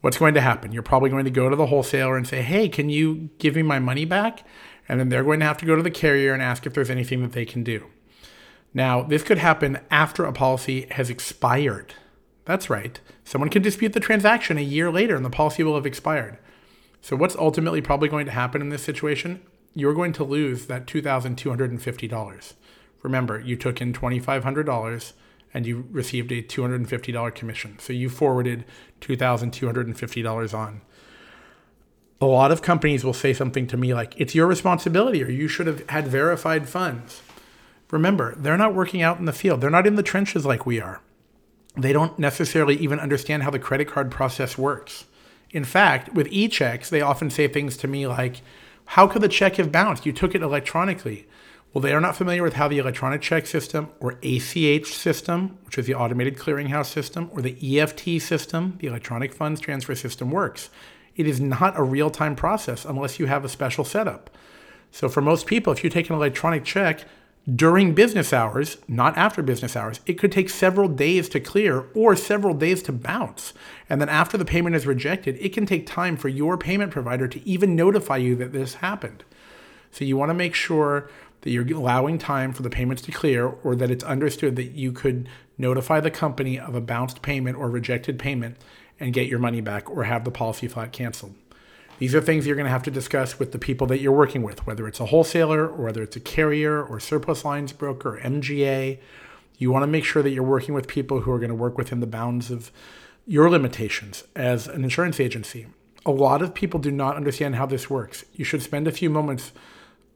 what's 0.00 0.18
going 0.18 0.34
to 0.34 0.40
happen? 0.40 0.72
You're 0.72 0.82
probably 0.82 1.08
going 1.10 1.24
to 1.24 1.30
go 1.30 1.48
to 1.48 1.56
the 1.56 1.66
wholesaler 1.66 2.16
and 2.16 2.26
say, 2.26 2.42
hey, 2.42 2.68
can 2.68 2.90
you 2.90 3.30
give 3.38 3.56
me 3.56 3.62
my 3.62 3.78
money 3.78 4.04
back? 4.04 4.46
And 4.88 5.00
then 5.00 5.08
they're 5.08 5.24
going 5.24 5.40
to 5.40 5.46
have 5.46 5.56
to 5.58 5.66
go 5.66 5.76
to 5.76 5.82
the 5.82 5.90
carrier 5.90 6.34
and 6.34 6.42
ask 6.42 6.66
if 6.66 6.74
there's 6.74 6.90
anything 6.90 7.22
that 7.22 7.32
they 7.32 7.46
can 7.46 7.64
do. 7.64 7.86
Now, 8.74 9.02
this 9.02 9.22
could 9.22 9.38
happen 9.38 9.78
after 9.90 10.24
a 10.24 10.32
policy 10.32 10.86
has 10.90 11.08
expired. 11.08 11.94
That's 12.44 12.68
right. 12.68 13.00
Someone 13.24 13.48
can 13.48 13.62
dispute 13.62 13.94
the 13.94 14.00
transaction 14.00 14.58
a 14.58 14.62
year 14.62 14.90
later 14.90 15.16
and 15.16 15.24
the 15.24 15.30
policy 15.30 15.62
will 15.62 15.76
have 15.76 15.86
expired. 15.86 16.38
So, 17.04 17.16
what's 17.16 17.36
ultimately 17.36 17.82
probably 17.82 18.08
going 18.08 18.24
to 18.24 18.32
happen 18.32 18.62
in 18.62 18.70
this 18.70 18.82
situation? 18.82 19.42
You're 19.74 19.92
going 19.92 20.14
to 20.14 20.24
lose 20.24 20.68
that 20.68 20.86
$2,250. 20.86 22.52
Remember, 23.02 23.38
you 23.38 23.56
took 23.56 23.82
in 23.82 23.92
$2,500 23.92 25.12
and 25.52 25.66
you 25.66 25.86
received 25.90 26.32
a 26.32 26.40
$250 26.40 27.34
commission. 27.34 27.78
So, 27.78 27.92
you 27.92 28.08
forwarded 28.08 28.64
$2,250 29.02 30.54
on. 30.54 30.80
A 32.22 32.24
lot 32.24 32.50
of 32.50 32.62
companies 32.62 33.04
will 33.04 33.12
say 33.12 33.34
something 33.34 33.66
to 33.66 33.76
me 33.76 33.92
like, 33.92 34.18
it's 34.18 34.34
your 34.34 34.46
responsibility 34.46 35.22
or 35.22 35.28
you 35.28 35.46
should 35.46 35.66
have 35.66 35.86
had 35.90 36.08
verified 36.08 36.70
funds. 36.70 37.20
Remember, 37.90 38.34
they're 38.34 38.56
not 38.56 38.74
working 38.74 39.02
out 39.02 39.18
in 39.18 39.26
the 39.26 39.32
field, 39.34 39.60
they're 39.60 39.68
not 39.68 39.86
in 39.86 39.96
the 39.96 40.02
trenches 40.02 40.46
like 40.46 40.64
we 40.64 40.80
are. 40.80 41.02
They 41.76 41.92
don't 41.92 42.18
necessarily 42.18 42.76
even 42.76 42.98
understand 42.98 43.42
how 43.42 43.50
the 43.50 43.58
credit 43.58 43.88
card 43.88 44.10
process 44.10 44.56
works. 44.56 45.04
In 45.54 45.64
fact, 45.64 46.12
with 46.12 46.26
e 46.32 46.48
checks, 46.48 46.90
they 46.90 47.00
often 47.00 47.30
say 47.30 47.46
things 47.46 47.76
to 47.78 47.88
me 47.88 48.08
like, 48.08 48.42
How 48.86 49.06
could 49.06 49.22
the 49.22 49.28
check 49.28 49.54
have 49.56 49.70
bounced? 49.70 50.04
You 50.04 50.12
took 50.12 50.34
it 50.34 50.42
electronically. 50.42 51.28
Well, 51.72 51.80
they 51.80 51.92
are 51.92 52.00
not 52.00 52.16
familiar 52.16 52.42
with 52.42 52.54
how 52.54 52.66
the 52.66 52.78
electronic 52.78 53.22
check 53.22 53.46
system 53.46 53.88
or 54.00 54.18
ACH 54.22 54.86
system, 54.86 55.58
which 55.64 55.78
is 55.78 55.86
the 55.86 55.94
automated 55.94 56.36
clearinghouse 56.36 56.86
system, 56.86 57.30
or 57.32 57.40
the 57.40 57.78
EFT 57.78 58.20
system, 58.20 58.76
the 58.80 58.88
electronic 58.88 59.32
funds 59.32 59.60
transfer 59.60 59.94
system, 59.94 60.30
works. 60.32 60.70
It 61.16 61.26
is 61.26 61.40
not 61.40 61.78
a 61.78 61.82
real 61.84 62.10
time 62.10 62.34
process 62.34 62.84
unless 62.84 63.20
you 63.20 63.26
have 63.26 63.44
a 63.44 63.48
special 63.48 63.84
setup. 63.84 64.30
So, 64.90 65.08
for 65.08 65.20
most 65.20 65.46
people, 65.46 65.72
if 65.72 65.84
you 65.84 65.90
take 65.90 66.10
an 66.10 66.16
electronic 66.16 66.64
check 66.64 67.04
during 67.52 67.94
business 67.94 68.32
hours, 68.32 68.78
not 68.88 69.16
after 69.18 69.42
business 69.42 69.76
hours, 69.76 70.00
it 70.06 70.14
could 70.14 70.32
take 70.32 70.48
several 70.48 70.88
days 70.88 71.28
to 71.28 71.40
clear 71.40 71.86
or 71.94 72.16
several 72.16 72.54
days 72.54 72.82
to 72.84 72.92
bounce. 72.92 73.52
And 73.90 74.00
then, 74.00 74.08
after 74.08 74.38
the 74.38 74.46
payment 74.46 74.76
is 74.76 74.86
rejected, 74.86 75.36
it 75.38 75.52
can 75.52 75.66
take 75.66 75.86
time 75.86 76.16
for 76.16 76.28
your 76.28 76.56
payment 76.56 76.90
provider 76.90 77.28
to 77.28 77.46
even 77.46 77.76
notify 77.76 78.16
you 78.16 78.34
that 78.36 78.52
this 78.52 78.74
happened. 78.76 79.24
So, 79.90 80.06
you 80.06 80.16
want 80.16 80.30
to 80.30 80.34
make 80.34 80.54
sure 80.54 81.10
that 81.42 81.50
you're 81.50 81.70
allowing 81.76 82.16
time 82.16 82.54
for 82.54 82.62
the 82.62 82.70
payments 82.70 83.02
to 83.02 83.12
clear 83.12 83.46
or 83.46 83.76
that 83.76 83.90
it's 83.90 84.04
understood 84.04 84.56
that 84.56 84.72
you 84.72 84.90
could 84.90 85.28
notify 85.58 86.00
the 86.00 86.10
company 86.10 86.58
of 86.58 86.74
a 86.74 86.80
bounced 86.80 87.20
payment 87.20 87.58
or 87.58 87.68
rejected 87.68 88.18
payment 88.18 88.56
and 88.98 89.12
get 89.12 89.28
your 89.28 89.38
money 89.38 89.60
back 89.60 89.90
or 89.90 90.04
have 90.04 90.24
the 90.24 90.30
policy 90.30 90.66
flat 90.66 90.92
canceled. 90.92 91.34
These 91.98 92.14
are 92.14 92.20
things 92.20 92.46
you're 92.46 92.56
going 92.56 92.66
to 92.66 92.70
have 92.70 92.82
to 92.84 92.90
discuss 92.90 93.38
with 93.38 93.52
the 93.52 93.58
people 93.58 93.86
that 93.88 94.00
you're 94.00 94.12
working 94.12 94.42
with, 94.42 94.66
whether 94.66 94.88
it's 94.88 95.00
a 95.00 95.06
wholesaler 95.06 95.68
or 95.68 95.84
whether 95.84 96.02
it's 96.02 96.16
a 96.16 96.20
carrier 96.20 96.82
or 96.82 96.98
surplus 96.98 97.44
lines 97.44 97.72
broker 97.72 98.16
or 98.16 98.20
MGA. 98.20 98.98
You 99.58 99.70
want 99.70 99.84
to 99.84 99.86
make 99.86 100.04
sure 100.04 100.22
that 100.22 100.30
you're 100.30 100.42
working 100.42 100.74
with 100.74 100.88
people 100.88 101.20
who 101.20 101.30
are 101.30 101.38
going 101.38 101.50
to 101.50 101.54
work 101.54 101.78
within 101.78 102.00
the 102.00 102.06
bounds 102.06 102.50
of 102.50 102.72
your 103.26 103.48
limitations 103.48 104.24
as 104.34 104.66
an 104.66 104.82
insurance 104.82 105.20
agency. 105.20 105.66
A 106.04 106.10
lot 106.10 106.42
of 106.42 106.52
people 106.52 106.80
do 106.80 106.90
not 106.90 107.16
understand 107.16 107.54
how 107.54 107.66
this 107.66 107.88
works. 107.88 108.24
You 108.34 108.44
should 108.44 108.62
spend 108.62 108.88
a 108.88 108.92
few 108.92 109.08
moments 109.08 109.52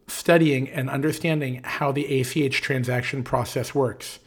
studying 0.09 0.69
and 0.69 0.91
understanding 0.91 1.63
how 1.63 1.93
the 1.93 2.21
ACH 2.21 2.61
transaction 2.61 3.23
process 3.23 3.75
works. 3.75 4.19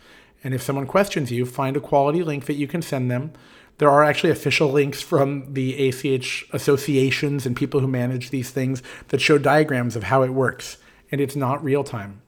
And 0.44 0.54
if 0.54 0.62
someone 0.62 0.88
questions 0.88 1.32
you, 1.32 1.46
find 1.46 1.76
a 1.76 1.82
quality 1.82 2.24
link 2.24 2.46
that 2.46 2.56
you 2.56 2.68
can 2.68 2.82
send 2.82 3.12
them 3.12 3.34
there 3.82 3.90
are 3.90 4.04
actually 4.04 4.30
official 4.30 4.72
links 4.72 5.02
from 5.02 5.56
the 5.56 5.90
ACH 5.90 6.46
associations 6.54 7.48
and 7.48 7.56
people 7.56 7.80
who 7.80 7.88
manage 7.88 8.30
these 8.30 8.52
things 8.52 8.84
that 9.08 9.20
show 9.20 9.40
diagrams 9.40 9.96
of 9.96 10.04
how 10.04 10.22
it 10.22 10.30
works. 10.30 10.78
And 11.12 11.20
it's 11.20 11.36
not 11.36 11.64
real 11.64 11.84
time. 11.84 12.22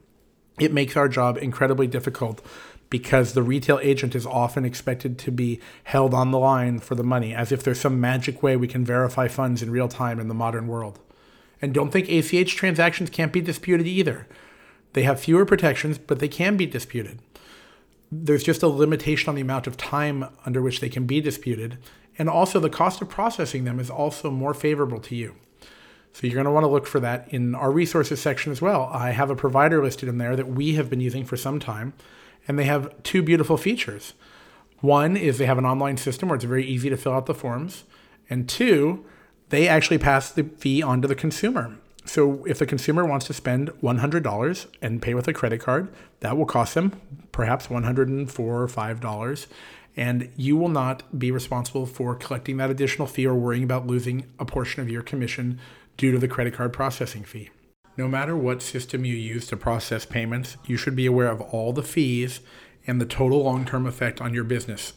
It 0.59 0.73
makes 0.73 0.97
our 0.97 1.07
job 1.07 1.37
incredibly 1.37 1.85
difficult 1.85 2.43
because 2.89 3.33
the 3.33 3.43
retail 3.43 3.79
agent 3.83 4.15
is 4.15 4.25
often 4.25 4.65
expected 4.65 5.19
to 5.19 5.31
be 5.31 5.59
held 5.83 6.15
on 6.15 6.31
the 6.31 6.39
line 6.39 6.79
for 6.79 6.95
the 6.95 7.03
money, 7.03 7.35
as 7.35 7.51
if 7.51 7.61
there's 7.61 7.79
some 7.79 8.01
magic 8.01 8.41
way 8.41 8.57
we 8.57 8.67
can 8.67 8.83
verify 8.83 9.27
funds 9.27 9.61
in 9.61 9.69
real 9.69 9.87
time 9.87 10.19
in 10.19 10.29
the 10.29 10.33
modern 10.33 10.65
world. 10.65 10.99
And 11.61 11.71
don't 11.71 11.91
think 11.91 12.09
ACH 12.09 12.55
transactions 12.55 13.11
can't 13.11 13.31
be 13.31 13.41
disputed 13.41 13.85
either. 13.85 14.27
They 14.93 15.03
have 15.03 15.19
fewer 15.19 15.45
protections, 15.45 15.99
but 15.99 16.17
they 16.17 16.27
can 16.27 16.57
be 16.57 16.65
disputed 16.65 17.19
there's 18.21 18.43
just 18.43 18.63
a 18.63 18.67
limitation 18.67 19.29
on 19.29 19.35
the 19.35 19.41
amount 19.41 19.67
of 19.67 19.77
time 19.77 20.25
under 20.45 20.61
which 20.61 20.79
they 20.79 20.89
can 20.89 21.05
be 21.05 21.21
disputed. 21.21 21.77
And 22.17 22.29
also, 22.29 22.59
the 22.59 22.69
cost 22.69 23.01
of 23.01 23.09
processing 23.09 23.63
them 23.63 23.79
is 23.79 23.89
also 23.89 24.29
more 24.29 24.53
favorable 24.53 24.99
to 24.99 25.15
you. 25.15 25.35
So, 26.11 26.27
you're 26.27 26.35
going 26.35 26.45
to 26.45 26.51
want 26.51 26.63
to 26.63 26.69
look 26.69 26.85
for 26.85 26.99
that 26.99 27.27
in 27.33 27.55
our 27.55 27.71
resources 27.71 28.21
section 28.21 28.51
as 28.51 28.61
well. 28.61 28.89
I 28.93 29.11
have 29.11 29.31
a 29.31 29.35
provider 29.35 29.83
listed 29.83 30.07
in 30.09 30.19
there 30.19 30.35
that 30.35 30.47
we 30.47 30.75
have 30.75 30.89
been 30.89 30.99
using 30.99 31.25
for 31.25 31.37
some 31.37 31.59
time, 31.59 31.93
and 32.47 32.59
they 32.59 32.65
have 32.65 33.01
two 33.01 33.23
beautiful 33.23 33.57
features. 33.57 34.13
One 34.81 35.17
is 35.17 35.37
they 35.37 35.45
have 35.47 35.57
an 35.57 35.65
online 35.65 35.97
system 35.97 36.29
where 36.29 36.35
it's 36.35 36.45
very 36.45 36.65
easy 36.65 36.89
to 36.89 36.97
fill 36.97 37.13
out 37.13 37.25
the 37.25 37.33
forms, 37.33 37.83
and 38.29 38.47
two, 38.47 39.05
they 39.49 39.67
actually 39.67 39.97
pass 39.97 40.29
the 40.29 40.43
fee 40.43 40.83
on 40.83 41.01
to 41.01 41.07
the 41.07 41.15
consumer. 41.15 41.77
So 42.05 42.43
if 42.45 42.59
the 42.59 42.65
consumer 42.65 43.05
wants 43.05 43.27
to 43.27 43.33
spend 43.33 43.69
$100 43.81 44.67
and 44.81 45.01
pay 45.01 45.13
with 45.13 45.27
a 45.27 45.33
credit 45.33 45.61
card, 45.61 45.93
that 46.19 46.37
will 46.37 46.45
cost 46.45 46.75
them 46.75 46.99
perhaps 47.31 47.69
104 47.69 48.61
or 48.61 48.67
$5. 48.67 49.47
And 49.95 50.29
you 50.35 50.57
will 50.57 50.69
not 50.69 51.17
be 51.17 51.31
responsible 51.31 51.85
for 51.85 52.15
collecting 52.15 52.57
that 52.57 52.69
additional 52.69 53.07
fee 53.07 53.27
or 53.27 53.35
worrying 53.35 53.63
about 53.63 53.87
losing 53.87 54.25
a 54.39 54.45
portion 54.45 54.81
of 54.81 54.89
your 54.89 55.03
commission 55.03 55.59
due 55.97 56.11
to 56.11 56.17
the 56.17 56.27
credit 56.27 56.55
card 56.55 56.73
processing 56.73 57.23
fee. 57.23 57.49
No 57.95 58.07
matter 58.07 58.35
what 58.35 58.63
system 58.63 59.05
you 59.05 59.15
use 59.15 59.45
to 59.47 59.57
process 59.57 60.03
payments, 60.03 60.57
you 60.65 60.77
should 60.77 60.95
be 60.95 61.05
aware 61.05 61.29
of 61.29 61.41
all 61.41 61.73
the 61.73 61.83
fees 61.83 62.39
and 62.87 62.99
the 62.99 63.05
total 63.05 63.43
long 63.43 63.65
term 63.65 63.85
effect 63.85 64.19
on 64.19 64.33
your 64.33 64.43
business. 64.43 64.93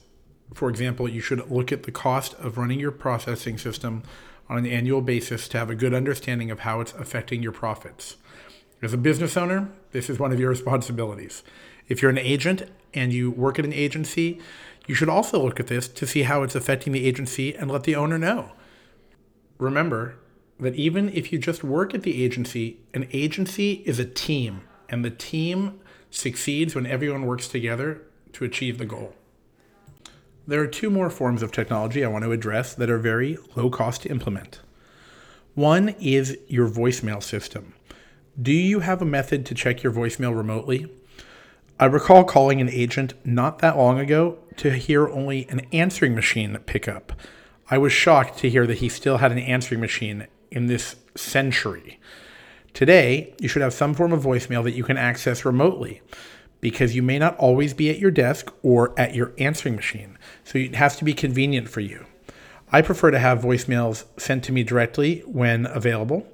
For 0.55 0.71
example, 0.71 1.09
you 1.09 1.21
should 1.21 1.51
look 1.51 1.73
at 1.73 1.83
the 1.83 1.93
cost 1.93 2.35
of 2.35 2.57
running 2.57 2.81
your 2.81 2.93
processing 2.93 3.59
system 3.59 4.03
on 4.49 4.59
an 4.59 4.67
annual 4.67 5.01
basis 5.01 5.49
to 5.49 5.59
have 5.59 5.71
a 5.71 5.75
good 5.75 5.95
understanding 5.95 6.51
of 6.51 6.61
how 6.61 6.81
it's 6.81 6.93
affecting 6.95 7.43
your 7.43 7.53
profits. 7.53 8.17
As 8.83 8.93
a 8.93 8.99
business 8.99 9.37
owner, 9.37 9.71
this 9.93 10.11
is 10.11 10.19
one 10.19 10.33
of 10.33 10.41
your 10.41 10.51
responsibilities. 10.51 11.43
If 11.89 12.03
you're 12.03 12.11
an 12.11 12.19
agent 12.19 12.71
and 12.95 13.13
you 13.13 13.31
work 13.31 13.59
at 13.59 13.65
an 13.65 13.73
agency, 13.73 14.41
you 14.87 14.95
should 14.95 15.09
also 15.09 15.43
look 15.43 15.59
at 15.59 15.67
this 15.67 15.89
to 15.89 16.07
see 16.07 16.23
how 16.23 16.43
it's 16.43 16.55
affecting 16.55 16.93
the 16.93 17.07
agency 17.07 17.55
and 17.55 17.71
let 17.71 17.85
the 17.85 17.97
owner 17.97 18.19
know. 18.19 18.53
Remember 19.59 20.17
that 20.61 20.75
even 20.75 21.09
if 21.11 21.33
you 21.33 21.39
just 21.39 21.65
work 21.65 21.95
at 21.95 22.03
the 22.03 22.23
agency, 22.23 22.79
an 22.95 23.09
agency 23.13 23.83
is 23.85 23.99
a 23.99 24.05
team, 24.05 24.63
and 24.89 25.05
the 25.05 25.11
team 25.11 25.81
succeeds 26.11 26.75
when 26.75 26.87
everyone 26.87 27.27
works 27.27 27.49
together 27.49 28.03
to 28.33 28.45
achieve 28.45 28.79
the 28.79 28.87
goal. 28.87 29.15
There 30.49 30.61
are 30.61 30.69
two 30.69 30.91
more 30.91 31.11
forms 31.11 31.43
of 31.43 31.51
technology 31.51 32.05
I 32.05 32.09
want 32.09 32.23
to 32.25 32.31
address 32.31 32.73
that 32.75 32.89
are 32.89 32.99
very 32.99 33.37
low 33.57 33.69
cost 33.69 34.03
to 34.03 34.09
implement. 34.09 34.61
One 35.55 35.89
is 36.01 36.39
your 36.47 36.69
voicemail 36.69 37.21
system. 37.21 37.75
Do 38.41 38.53
you 38.53 38.81
have 38.81 39.03
a 39.03 39.07
method 39.07 39.45
to 39.47 39.55
check 39.55 39.83
your 39.83 39.93
voicemail 39.93 40.37
remotely? 40.37 40.87
I 41.81 41.87
recall 41.87 42.23
calling 42.23 42.61
an 42.61 42.69
agent 42.69 43.15
not 43.25 43.59
that 43.59 43.77
long 43.77 43.99
ago 43.99 44.39
to 44.59 44.71
hear 44.71 45.09
only 45.09 45.49
an 45.49 45.67
answering 45.73 46.15
machine 46.15 46.57
pick 46.65 46.87
up. 46.87 47.13
I 47.69 47.79
was 47.79 47.93
shocked 47.93 48.39
to 48.39 48.51
hear 48.51 48.69
that 48.69 48.79
he 48.79 48.89
still 48.89 49.19
had 49.19 49.33
an 49.33 49.39
answering 49.39 49.81
machine 49.81 50.29
in 50.53 50.69
this 50.69 50.95
century. 51.17 51.99
Today, 52.73 53.35
you 53.41 53.49
should 53.49 53.63
have 53.63 53.75
some 53.75 53.95
form 53.95 54.13
of 54.13 54.23
voicemail 54.23 54.63
that 54.63 54.77
you 54.77 54.85
can 54.85 54.97
access 54.97 55.45
remotely 55.45 56.03
because 56.61 56.97
you 56.97 57.03
may 57.03 57.19
not 57.19 57.37
always 57.37 57.75
be 57.75 57.91
at 57.91 57.99
your 57.99 58.11
desk 58.11 58.53
or 58.63 58.99
at 58.99 59.15
your 59.15 59.33
answering 59.39 59.77
machine. 59.77 60.19
So 60.45 60.59
it 60.59 60.75
has 60.75 60.97
to 60.97 61.05
be 61.05 61.15
convenient 61.15 61.69
for 61.69 61.81
you. 61.81 62.07
I 62.73 62.83
prefer 62.83 63.11
to 63.11 63.19
have 63.19 63.41
voicemails 63.41 64.05
sent 64.19 64.43
to 64.45 64.53
me 64.53 64.65
directly 64.65 65.21
when 65.21 65.67
available. 65.67 66.27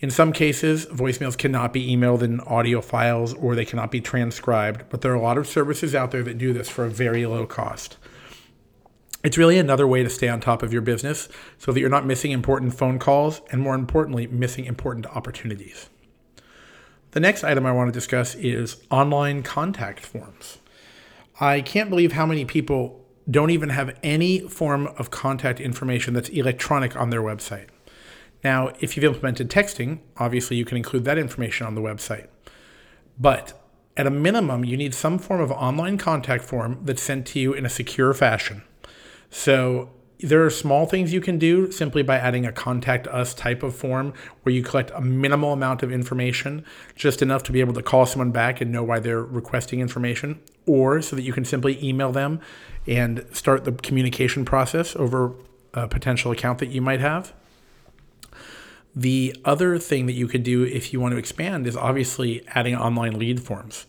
In 0.00 0.10
some 0.10 0.32
cases, 0.32 0.86
voicemails 0.86 1.36
cannot 1.36 1.72
be 1.72 1.94
emailed 1.94 2.22
in 2.22 2.40
audio 2.40 2.80
files 2.80 3.34
or 3.34 3.54
they 3.54 3.64
cannot 3.64 3.90
be 3.90 4.00
transcribed, 4.00 4.84
but 4.88 5.02
there 5.02 5.12
are 5.12 5.16
a 5.16 5.20
lot 5.20 5.38
of 5.38 5.46
services 5.46 5.94
out 5.94 6.10
there 6.10 6.22
that 6.22 6.38
do 6.38 6.52
this 6.52 6.68
for 6.68 6.84
a 6.84 6.90
very 6.90 7.26
low 7.26 7.46
cost. 7.46 7.98
It's 9.22 9.36
really 9.36 9.58
another 9.58 9.86
way 9.86 10.02
to 10.02 10.08
stay 10.08 10.28
on 10.28 10.40
top 10.40 10.62
of 10.62 10.72
your 10.72 10.80
business 10.80 11.28
so 11.58 11.72
that 11.72 11.80
you're 11.80 11.90
not 11.90 12.06
missing 12.06 12.30
important 12.30 12.74
phone 12.74 12.98
calls 12.98 13.42
and, 13.50 13.60
more 13.60 13.74
importantly, 13.74 14.26
missing 14.26 14.64
important 14.64 15.06
opportunities. 15.06 15.90
The 17.12 17.20
next 17.20 17.42
item 17.42 17.66
I 17.66 17.72
want 17.72 17.88
to 17.88 17.92
discuss 17.92 18.34
is 18.36 18.76
online 18.90 19.42
contact 19.42 20.00
forms. 20.00 20.58
I 21.40 21.60
can't 21.60 21.90
believe 21.90 22.12
how 22.12 22.26
many 22.26 22.44
people 22.44 23.04
don't 23.28 23.50
even 23.50 23.70
have 23.70 23.96
any 24.02 24.40
form 24.40 24.86
of 24.98 25.10
contact 25.10 25.60
information 25.60 26.14
that's 26.14 26.28
electronic 26.28 26.96
on 26.96 27.10
their 27.10 27.22
website. 27.22 27.66
Now, 28.44 28.72
if 28.80 28.96
you've 28.96 29.04
implemented 29.04 29.50
texting, 29.50 30.00
obviously 30.18 30.56
you 30.56 30.64
can 30.64 30.76
include 30.76 31.04
that 31.04 31.18
information 31.18 31.66
on 31.66 31.74
the 31.74 31.80
website. 31.80 32.28
But 33.18 33.60
at 33.96 34.06
a 34.06 34.10
minimum, 34.10 34.64
you 34.64 34.76
need 34.76 34.94
some 34.94 35.18
form 35.18 35.40
of 35.40 35.50
online 35.50 35.98
contact 35.98 36.44
form 36.44 36.80
that's 36.84 37.02
sent 37.02 37.26
to 37.28 37.40
you 37.40 37.52
in 37.52 37.66
a 37.66 37.70
secure 37.70 38.14
fashion. 38.14 38.62
So 39.30 39.90
there 40.22 40.44
are 40.44 40.50
small 40.50 40.86
things 40.86 41.12
you 41.12 41.20
can 41.20 41.38
do 41.38 41.70
simply 41.70 42.02
by 42.02 42.16
adding 42.16 42.46
a 42.46 42.52
contact 42.52 43.06
us 43.08 43.34
type 43.34 43.62
of 43.62 43.74
form 43.74 44.12
where 44.42 44.54
you 44.54 44.62
collect 44.62 44.90
a 44.94 45.00
minimal 45.00 45.52
amount 45.52 45.82
of 45.82 45.90
information, 45.90 46.64
just 46.94 47.22
enough 47.22 47.42
to 47.44 47.52
be 47.52 47.60
able 47.60 47.74
to 47.74 47.82
call 47.82 48.06
someone 48.06 48.30
back 48.30 48.60
and 48.60 48.70
know 48.70 48.82
why 48.82 48.98
they're 48.98 49.22
requesting 49.22 49.80
information, 49.80 50.40
or 50.66 51.00
so 51.02 51.16
that 51.16 51.22
you 51.22 51.32
can 51.32 51.44
simply 51.44 51.82
email 51.84 52.12
them 52.12 52.40
and 52.86 53.24
start 53.32 53.64
the 53.64 53.72
communication 53.72 54.44
process 54.44 54.94
over 54.96 55.34
a 55.74 55.88
potential 55.88 56.32
account 56.32 56.58
that 56.58 56.68
you 56.68 56.80
might 56.80 57.00
have. 57.00 57.32
The 58.94 59.36
other 59.44 59.78
thing 59.78 60.06
that 60.06 60.14
you 60.14 60.26
could 60.26 60.42
do 60.42 60.64
if 60.64 60.92
you 60.92 61.00
want 61.00 61.12
to 61.12 61.18
expand 61.18 61.66
is 61.66 61.76
obviously 61.76 62.44
adding 62.48 62.74
online 62.74 63.18
lead 63.18 63.40
forms. 63.40 63.86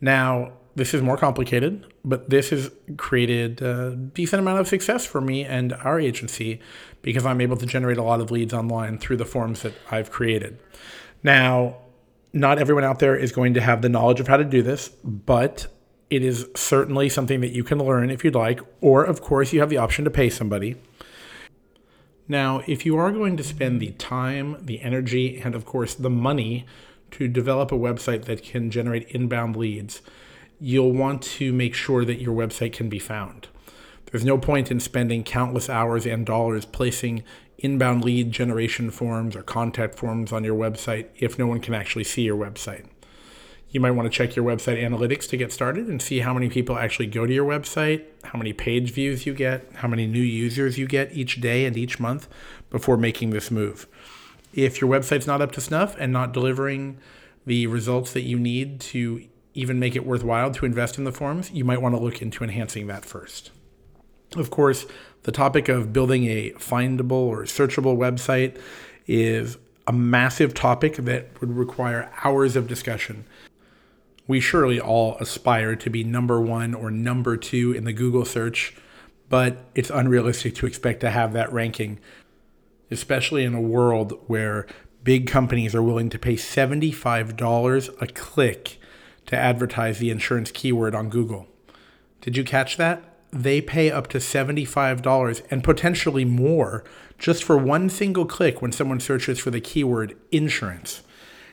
Now, 0.00 0.52
this 0.76 0.92
is 0.92 1.02
more 1.02 1.16
complicated, 1.16 1.86
but 2.04 2.30
this 2.30 2.50
has 2.50 2.70
created 2.98 3.62
a 3.62 3.96
decent 3.96 4.40
amount 4.40 4.60
of 4.60 4.68
success 4.68 5.04
for 5.06 5.20
me 5.20 5.42
and 5.44 5.72
our 5.72 5.98
agency 5.98 6.60
because 7.02 7.24
I'm 7.24 7.40
able 7.40 7.56
to 7.56 7.66
generate 7.66 7.96
a 7.96 8.02
lot 8.02 8.20
of 8.20 8.30
leads 8.30 8.52
online 8.52 8.98
through 8.98 9.16
the 9.16 9.24
forms 9.24 9.62
that 9.62 9.72
I've 9.90 10.10
created. 10.10 10.58
Now, 11.22 11.78
not 12.34 12.58
everyone 12.58 12.84
out 12.84 12.98
there 12.98 13.16
is 13.16 13.32
going 13.32 13.54
to 13.54 13.60
have 13.62 13.80
the 13.80 13.88
knowledge 13.88 14.20
of 14.20 14.28
how 14.28 14.36
to 14.36 14.44
do 14.44 14.62
this, 14.62 14.90
but 15.02 15.66
it 16.10 16.22
is 16.22 16.46
certainly 16.54 17.08
something 17.08 17.40
that 17.40 17.52
you 17.52 17.64
can 17.64 17.78
learn 17.78 18.10
if 18.10 18.22
you'd 18.22 18.34
like, 18.34 18.60
or 18.82 19.02
of 19.02 19.22
course, 19.22 19.52
you 19.52 19.60
have 19.60 19.70
the 19.70 19.78
option 19.78 20.04
to 20.04 20.10
pay 20.10 20.28
somebody. 20.28 20.76
Now, 22.28 22.62
if 22.66 22.84
you 22.84 22.98
are 22.98 23.10
going 23.12 23.36
to 23.38 23.42
spend 23.42 23.80
the 23.80 23.92
time, 23.92 24.58
the 24.60 24.82
energy, 24.82 25.40
and 25.40 25.54
of 25.54 25.64
course 25.64 25.94
the 25.94 26.10
money 26.10 26.66
to 27.12 27.28
develop 27.28 27.72
a 27.72 27.76
website 27.76 28.24
that 28.24 28.42
can 28.42 28.70
generate 28.70 29.08
inbound 29.08 29.56
leads, 29.56 30.02
you'll 30.60 30.92
want 30.92 31.22
to 31.22 31.52
make 31.52 31.74
sure 31.74 32.04
that 32.04 32.20
your 32.20 32.34
website 32.34 32.72
can 32.72 32.88
be 32.88 32.98
found. 32.98 33.48
There's 34.10 34.24
no 34.24 34.38
point 34.38 34.70
in 34.70 34.80
spending 34.80 35.24
countless 35.24 35.68
hours 35.68 36.06
and 36.06 36.24
dollars 36.24 36.64
placing 36.64 37.24
inbound 37.58 38.04
lead 38.04 38.30
generation 38.32 38.90
forms 38.90 39.34
or 39.34 39.42
contact 39.42 39.98
forms 39.98 40.32
on 40.32 40.44
your 40.44 40.56
website 40.56 41.08
if 41.16 41.38
no 41.38 41.46
one 41.46 41.60
can 41.60 41.74
actually 41.74 42.04
see 42.04 42.22
your 42.22 42.36
website. 42.36 42.86
You 43.70 43.80
might 43.80 43.90
want 43.90 44.10
to 44.10 44.16
check 44.16 44.36
your 44.36 44.44
website 44.44 44.82
analytics 44.82 45.28
to 45.28 45.36
get 45.36 45.52
started 45.52 45.88
and 45.88 46.00
see 46.00 46.20
how 46.20 46.32
many 46.32 46.48
people 46.48 46.78
actually 46.78 47.08
go 47.08 47.26
to 47.26 47.32
your 47.32 47.44
website, 47.44 48.04
how 48.24 48.38
many 48.38 48.52
page 48.52 48.92
views 48.92 49.26
you 49.26 49.34
get, 49.34 49.68
how 49.76 49.88
many 49.88 50.06
new 50.06 50.22
users 50.22 50.78
you 50.78 50.86
get 50.86 51.12
each 51.12 51.40
day 51.40 51.66
and 51.66 51.76
each 51.76 51.98
month 51.98 52.28
before 52.70 52.96
making 52.96 53.30
this 53.30 53.50
move. 53.50 53.86
If 54.54 54.80
your 54.80 54.88
website's 54.88 55.26
not 55.26 55.42
up 55.42 55.52
to 55.52 55.60
snuff 55.60 55.96
and 55.98 56.12
not 56.12 56.32
delivering 56.32 56.98
the 57.44 57.66
results 57.66 58.12
that 58.12 58.22
you 58.22 58.38
need 58.38 58.80
to 58.80 59.26
even 59.56 59.80
make 59.80 59.96
it 59.96 60.06
worthwhile 60.06 60.50
to 60.52 60.66
invest 60.66 60.98
in 60.98 61.04
the 61.04 61.12
forms, 61.12 61.50
you 61.50 61.64
might 61.64 61.80
want 61.80 61.94
to 61.94 62.00
look 62.00 62.20
into 62.20 62.44
enhancing 62.44 62.86
that 62.86 63.04
first. 63.04 63.50
Of 64.36 64.50
course, 64.50 64.86
the 65.22 65.32
topic 65.32 65.68
of 65.68 65.92
building 65.92 66.26
a 66.26 66.50
findable 66.52 67.12
or 67.12 67.42
searchable 67.44 67.96
website 67.96 68.60
is 69.06 69.56
a 69.86 69.92
massive 69.92 70.52
topic 70.52 70.96
that 70.96 71.40
would 71.40 71.56
require 71.56 72.10
hours 72.22 72.54
of 72.54 72.68
discussion. 72.68 73.24
We 74.28 74.40
surely 74.40 74.78
all 74.78 75.16
aspire 75.18 75.74
to 75.76 75.88
be 75.88 76.04
number 76.04 76.40
one 76.40 76.74
or 76.74 76.90
number 76.90 77.36
two 77.36 77.72
in 77.72 77.84
the 77.84 77.92
Google 77.92 78.24
search, 78.24 78.76
but 79.28 79.64
it's 79.74 79.90
unrealistic 79.90 80.54
to 80.56 80.66
expect 80.66 81.00
to 81.00 81.10
have 81.10 81.32
that 81.32 81.52
ranking, 81.52 81.98
especially 82.90 83.44
in 83.44 83.54
a 83.54 83.60
world 83.60 84.20
where 84.26 84.66
big 85.02 85.28
companies 85.28 85.74
are 85.74 85.82
willing 85.82 86.10
to 86.10 86.18
pay 86.18 86.34
$75 86.34 88.02
a 88.02 88.06
click 88.08 88.78
to 89.26 89.36
advertise 89.36 89.98
the 89.98 90.10
insurance 90.10 90.50
keyword 90.50 90.94
on 90.94 91.08
Google. 91.08 91.46
Did 92.20 92.36
you 92.36 92.44
catch 92.44 92.76
that? 92.76 93.02
They 93.32 93.60
pay 93.60 93.90
up 93.90 94.06
to 94.08 94.18
$75 94.18 95.46
and 95.50 95.62
potentially 95.62 96.24
more 96.24 96.84
just 97.18 97.44
for 97.44 97.58
one 97.58 97.90
single 97.90 98.24
click 98.24 98.62
when 98.62 98.72
someone 98.72 99.00
searches 99.00 99.38
for 99.38 99.50
the 99.50 99.60
keyword 99.60 100.16
insurance. 100.30 101.02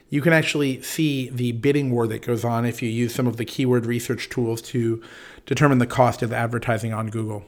You 0.10 0.22
can 0.22 0.34
actually 0.34 0.82
see 0.82 1.30
the 1.30 1.54
bidding 1.54 1.90
war 1.90 2.06
that 2.08 2.22
goes 2.22 2.46
on 2.46 2.66
if 2.66 2.84
you 2.84 2.90
use 2.90 3.16
some 3.16 3.26
of 3.26 3.38
the 3.38 3.46
keyword 3.46 3.86
research 3.86 4.30
tools 4.30 4.62
to 4.64 5.02
determine 5.46 5.80
the 5.80 5.88
cost 5.88 6.22
of 6.22 6.32
advertising 6.32 6.94
on 6.94 7.10
Google. 7.10 7.46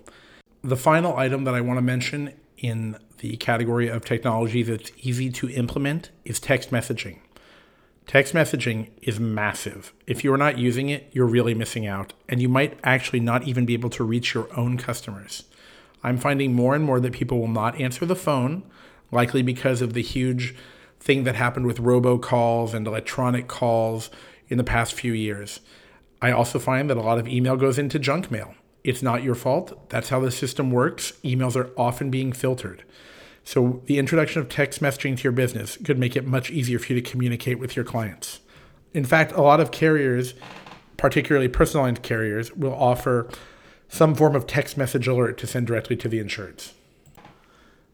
The 0.63 0.75
final 0.75 1.15
item 1.15 1.43
that 1.43 1.53
I 1.53 1.61
want 1.61 1.77
to 1.77 1.83
mention 1.83 2.33
in 2.57 2.97
the 3.19 3.37
category 3.37 3.87
of 3.87 4.03
technology 4.03 4.63
that's 4.63 4.91
easy 4.97 5.29
to 5.29 5.49
implement 5.49 6.09
is 6.23 6.39
text 6.39 6.71
messaging. 6.71 7.19
Text 8.07 8.35
messaging 8.35 8.89
is 9.01 9.19
massive. 9.19 9.91
If 10.05 10.23
you 10.23 10.31
are 10.31 10.37
not 10.37 10.59
using 10.59 10.89
it, 10.89 11.09
you're 11.11 11.25
really 11.25 11.55
missing 11.55 11.87
out, 11.87 12.13
and 12.29 12.39
you 12.39 12.47
might 12.47 12.79
actually 12.83 13.19
not 13.19 13.47
even 13.47 13.65
be 13.65 13.73
able 13.73 13.89
to 13.91 14.03
reach 14.03 14.35
your 14.35 14.47
own 14.57 14.77
customers. 14.77 15.43
I'm 16.03 16.17
finding 16.17 16.53
more 16.53 16.75
and 16.75 16.83
more 16.83 16.99
that 16.99 17.13
people 17.13 17.39
will 17.39 17.47
not 17.47 17.81
answer 17.81 18.05
the 18.05 18.15
phone, 18.15 18.61
likely 19.11 19.41
because 19.41 19.81
of 19.81 19.93
the 19.93 20.03
huge 20.03 20.55
thing 20.99 21.23
that 21.23 21.35
happened 21.35 21.65
with 21.65 21.79
robocalls 21.79 22.75
and 22.75 22.85
electronic 22.85 23.47
calls 23.47 24.11
in 24.49 24.59
the 24.59 24.63
past 24.63 24.93
few 24.93 25.13
years. 25.13 25.59
I 26.21 26.31
also 26.31 26.59
find 26.59 26.89
that 26.91 26.97
a 26.97 27.01
lot 27.01 27.17
of 27.17 27.27
email 27.27 27.57
goes 27.57 27.79
into 27.79 27.97
junk 27.97 28.29
mail. 28.29 28.53
It's 28.83 29.01
not 29.01 29.23
your 29.23 29.35
fault. 29.35 29.89
That's 29.89 30.09
how 30.09 30.19
the 30.19 30.31
system 30.31 30.69
works. 30.69 31.13
Emails 31.23 31.55
are 31.55 31.71
often 31.75 32.11
being 32.11 32.33
filtered. 32.33 32.83
So, 33.47 33.83
the 33.85 33.99
introduction 33.99 34.41
of 34.41 34.49
text 34.49 34.81
messaging 34.81 35.15
to 35.17 35.23
your 35.23 35.31
business 35.31 35.77
could 35.77 35.99
make 35.99 36.15
it 36.15 36.25
much 36.25 36.49
easier 36.49 36.79
for 36.79 36.91
you 36.91 36.99
to 36.99 37.09
communicate 37.09 37.59
with 37.59 37.75
your 37.75 37.85
clients. 37.85 38.39
In 38.91 39.05
fact, 39.05 39.31
a 39.33 39.41
lot 39.41 39.59
of 39.59 39.69
carriers, 39.69 40.33
particularly 40.97 41.47
personal 41.47 41.83
line 41.85 41.97
carriers, 41.97 42.51
will 42.53 42.73
offer 42.73 43.29
some 43.87 44.15
form 44.15 44.35
of 44.35 44.47
text 44.47 44.77
message 44.77 45.07
alert 45.07 45.37
to 45.37 45.47
send 45.47 45.67
directly 45.67 45.95
to 45.95 46.09
the 46.09 46.19
insureds. 46.19 46.71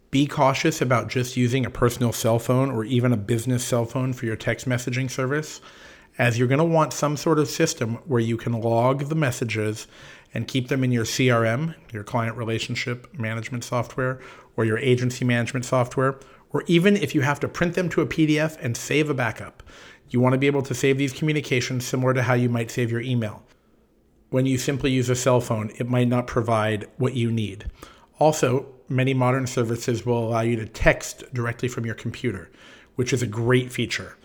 Be 0.09 0.25
cautious 0.25 0.81
about 0.81 1.09
just 1.09 1.35
using 1.35 1.65
a 1.65 1.69
personal 1.69 2.13
cell 2.13 2.39
phone 2.39 2.71
or 2.71 2.85
even 2.85 3.11
a 3.11 3.17
business 3.17 3.63
cell 3.63 3.83
phone 3.83 4.13
for 4.13 4.25
your 4.25 4.37
text 4.37 4.69
messaging 4.69 5.11
service, 5.11 5.59
as 6.17 6.39
you're 6.39 6.47
going 6.47 6.59
to 6.59 6.63
want 6.63 6.93
some 6.93 7.17
sort 7.17 7.39
of 7.39 7.49
system 7.49 7.95
where 8.05 8.21
you 8.21 8.37
can 8.37 8.53
log 8.53 9.09
the 9.09 9.15
messages 9.15 9.87
and 10.33 10.47
keep 10.47 10.67
them 10.69 10.83
in 10.83 10.91
your 10.91 11.05
CRM, 11.05 11.75
your 11.91 12.03
client 12.03 12.37
relationship 12.37 13.13
management 13.17 13.63
software, 13.63 14.19
or 14.55 14.65
your 14.65 14.77
agency 14.79 15.25
management 15.25 15.65
software, 15.65 16.19
or 16.51 16.63
even 16.67 16.95
if 16.97 17.15
you 17.15 17.21
have 17.21 17.39
to 17.39 17.47
print 17.47 17.75
them 17.75 17.89
to 17.89 18.01
a 18.01 18.05
PDF 18.05 18.57
and 18.61 18.75
save 18.75 19.09
a 19.09 19.13
backup. 19.13 19.63
You 20.09 20.19
want 20.19 20.33
to 20.33 20.39
be 20.39 20.47
able 20.47 20.61
to 20.63 20.73
save 20.73 20.97
these 20.97 21.13
communications 21.13 21.85
similar 21.85 22.13
to 22.13 22.23
how 22.23 22.33
you 22.33 22.49
might 22.49 22.71
save 22.71 22.91
your 22.91 23.01
email. 23.01 23.43
When 24.29 24.45
you 24.45 24.57
simply 24.57 24.91
use 24.91 25.09
a 25.09 25.15
cell 25.15 25.41
phone, 25.41 25.71
it 25.77 25.89
might 25.89 26.07
not 26.07 26.27
provide 26.27 26.87
what 26.97 27.15
you 27.15 27.31
need. 27.31 27.65
Also, 28.19 28.65
many 28.87 29.13
modern 29.13 29.47
services 29.47 30.05
will 30.05 30.27
allow 30.27 30.41
you 30.41 30.55
to 30.57 30.65
text 30.65 31.23
directly 31.33 31.67
from 31.67 31.85
your 31.85 31.95
computer, 31.95 32.49
which 32.95 33.13
is 33.13 33.21
a 33.21 33.27
great 33.27 33.71
feature. 33.71 34.17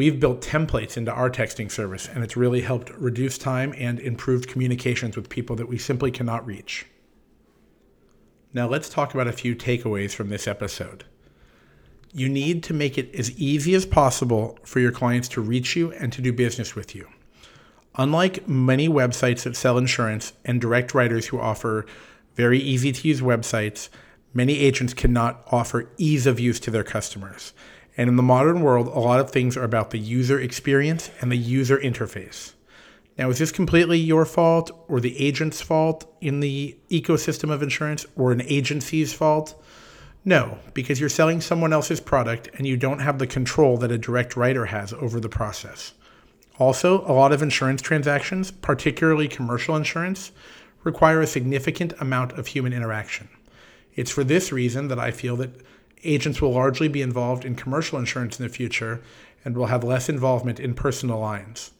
We've 0.00 0.18
built 0.18 0.40
templates 0.40 0.96
into 0.96 1.12
our 1.12 1.28
texting 1.28 1.70
service, 1.70 2.08
and 2.08 2.24
it's 2.24 2.34
really 2.34 2.62
helped 2.62 2.88
reduce 2.92 3.36
time 3.36 3.74
and 3.76 4.00
improved 4.00 4.48
communications 4.48 5.14
with 5.14 5.28
people 5.28 5.56
that 5.56 5.68
we 5.68 5.76
simply 5.76 6.10
cannot 6.10 6.46
reach. 6.46 6.86
Now, 8.54 8.66
let's 8.66 8.88
talk 8.88 9.12
about 9.12 9.28
a 9.28 9.32
few 9.32 9.54
takeaways 9.54 10.14
from 10.14 10.30
this 10.30 10.48
episode. 10.48 11.04
You 12.14 12.30
need 12.30 12.62
to 12.62 12.72
make 12.72 12.96
it 12.96 13.14
as 13.14 13.32
easy 13.32 13.74
as 13.74 13.84
possible 13.84 14.58
for 14.64 14.80
your 14.80 14.90
clients 14.90 15.28
to 15.28 15.42
reach 15.42 15.76
you 15.76 15.92
and 15.92 16.10
to 16.14 16.22
do 16.22 16.32
business 16.32 16.74
with 16.74 16.94
you. 16.94 17.06
Unlike 17.96 18.48
many 18.48 18.88
websites 18.88 19.42
that 19.42 19.54
sell 19.54 19.76
insurance 19.76 20.32
and 20.46 20.62
direct 20.62 20.94
writers 20.94 21.26
who 21.26 21.38
offer 21.38 21.84
very 22.36 22.58
easy 22.58 22.90
to 22.90 23.06
use 23.06 23.20
websites, 23.20 23.90
many 24.32 24.60
agents 24.60 24.94
cannot 24.94 25.46
offer 25.52 25.90
ease 25.98 26.26
of 26.26 26.40
use 26.40 26.58
to 26.60 26.70
their 26.70 26.84
customers. 26.84 27.52
And 28.00 28.08
in 28.08 28.16
the 28.16 28.22
modern 28.22 28.62
world, 28.62 28.86
a 28.86 28.98
lot 28.98 29.20
of 29.20 29.30
things 29.30 29.58
are 29.58 29.62
about 29.62 29.90
the 29.90 29.98
user 29.98 30.40
experience 30.40 31.10
and 31.20 31.30
the 31.30 31.36
user 31.36 31.76
interface. 31.76 32.54
Now, 33.18 33.28
is 33.28 33.38
this 33.38 33.52
completely 33.52 33.98
your 33.98 34.24
fault 34.24 34.70
or 34.88 35.00
the 35.00 35.20
agent's 35.20 35.60
fault 35.60 36.10
in 36.22 36.40
the 36.40 36.78
ecosystem 36.90 37.50
of 37.50 37.62
insurance 37.62 38.06
or 38.16 38.32
an 38.32 38.40
agency's 38.40 39.12
fault? 39.12 39.62
No, 40.24 40.56
because 40.72 40.98
you're 40.98 41.10
selling 41.10 41.42
someone 41.42 41.74
else's 41.74 42.00
product 42.00 42.48
and 42.54 42.66
you 42.66 42.78
don't 42.78 43.00
have 43.00 43.18
the 43.18 43.26
control 43.26 43.76
that 43.76 43.92
a 43.92 43.98
direct 43.98 44.34
writer 44.34 44.64
has 44.64 44.94
over 44.94 45.20
the 45.20 45.28
process. 45.28 45.92
Also, 46.58 47.02
a 47.02 47.12
lot 47.12 47.32
of 47.32 47.42
insurance 47.42 47.82
transactions, 47.82 48.50
particularly 48.50 49.28
commercial 49.28 49.76
insurance, 49.76 50.32
require 50.84 51.20
a 51.20 51.26
significant 51.26 51.92
amount 52.00 52.32
of 52.38 52.46
human 52.46 52.72
interaction. 52.72 53.28
It's 53.94 54.10
for 54.10 54.24
this 54.24 54.52
reason 54.52 54.88
that 54.88 54.98
I 54.98 55.10
feel 55.10 55.36
that 55.36 55.50
agents 56.04 56.40
will 56.40 56.52
largely 56.52 56.88
be 56.88 57.02
involved 57.02 57.44
in 57.44 57.54
commercial 57.54 57.98
insurance 57.98 58.38
in 58.38 58.46
the 58.46 58.52
future 58.52 59.02
and 59.44 59.56
will 59.56 59.66
have 59.66 59.84
less 59.84 60.08
involvement 60.08 60.60
in 60.60 60.74
personal 60.74 61.18
lines 61.18 61.70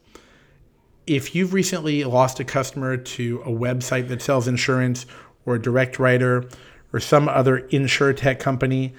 if 1.07 1.35
you've 1.35 1.53
recently 1.53 2.03
lost 2.03 2.39
a 2.39 2.43
customer 2.43 2.95
to 2.95 3.41
a 3.45 3.49
website 3.49 4.07
that 4.09 4.21
sells 4.21 4.47
insurance 4.47 5.05
or 5.45 5.55
a 5.55 5.61
direct 5.61 5.99
writer 5.99 6.47
or 6.93 6.99
some 6.99 7.27
other 7.27 7.57
insure 7.57 8.13
tech 8.13 8.39
company, 8.39 8.93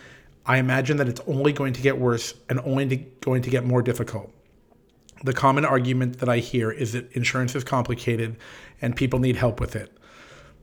I 0.44 0.58
imagine 0.58 0.96
that 0.96 1.08
it's 1.08 1.20
only 1.26 1.52
going 1.52 1.72
to 1.74 1.80
get 1.80 1.98
worse 1.98 2.34
and 2.48 2.58
only 2.60 2.88
to, 2.88 2.96
going 2.96 3.42
to 3.42 3.50
get 3.50 3.64
more 3.64 3.82
difficult. 3.82 4.32
The 5.24 5.32
common 5.32 5.64
argument 5.64 6.18
that 6.18 6.28
I 6.28 6.38
hear 6.38 6.72
is 6.72 6.92
that 6.92 7.10
insurance 7.12 7.54
is 7.54 7.62
complicated 7.62 8.36
and 8.80 8.96
people 8.96 9.20
need 9.20 9.36
help 9.36 9.60
with 9.60 9.76
it. 9.76 9.96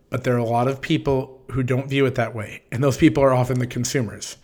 But 0.09 0.25
there 0.25 0.35
are 0.35 0.39
a 0.39 0.43
lot 0.43 0.67
of 0.67 0.81
people 0.81 1.41
who 1.51 1.63
don't 1.63 1.87
view 1.87 2.05
it 2.05 2.15
that 2.15 2.35
way, 2.35 2.63
and 2.71 2.83
those 2.83 2.97
people 2.97 3.23
are 3.23 3.33
often 3.33 3.59
the 3.59 3.67
consumers. 3.67 4.37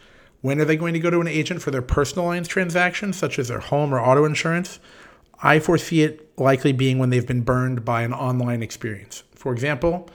When 0.45 0.61
are 0.61 0.65
they 0.65 0.77
going 0.77 0.93
to 0.93 0.99
go 0.99 1.09
to 1.09 1.21
an 1.21 1.27
agent 1.27 1.63
for 1.63 1.71
their 1.71 1.81
personal 1.81 2.27
lines 2.27 2.47
transactions, 2.47 3.17
such 3.17 3.39
as 3.39 3.47
their 3.47 3.57
home 3.57 3.91
or 3.91 3.99
auto 3.99 4.25
insurance? 4.25 4.79
I 5.41 5.57
foresee 5.57 6.03
it 6.03 6.37
likely 6.37 6.71
being 6.71 6.99
when 6.99 7.09
they've 7.09 7.25
been 7.25 7.41
burned 7.41 7.83
by 7.83 8.03
an 8.03 8.13
online 8.13 8.61
experience. 8.61 9.23
For 9.33 9.51
example, 9.51 10.07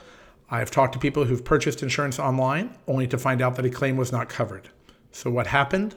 I've 0.49 0.71
talked 0.71 0.93
to 0.93 0.99
people 0.99 1.25
who've 1.25 1.43
purchased 1.43 1.83
insurance 1.83 2.17
online 2.17 2.77
only 2.87 3.07
to 3.07 3.17
find 3.17 3.41
out 3.41 3.57
that 3.57 3.65
a 3.65 3.69
claim 3.69 3.97
was 3.97 4.13
not 4.13 4.29
covered. 4.29 4.69
So, 5.11 5.29
what 5.29 5.47
happened? 5.47 5.95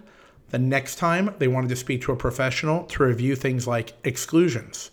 The 0.50 0.58
next 0.58 0.96
time 0.96 1.32
they 1.38 1.46
wanted 1.46 1.68
to 1.68 1.76
speak 1.76 2.02
to 2.02 2.10
a 2.10 2.16
professional 2.16 2.86
to 2.86 3.04
review 3.04 3.36
things 3.36 3.68
like 3.68 3.92
exclusions. 4.02 4.90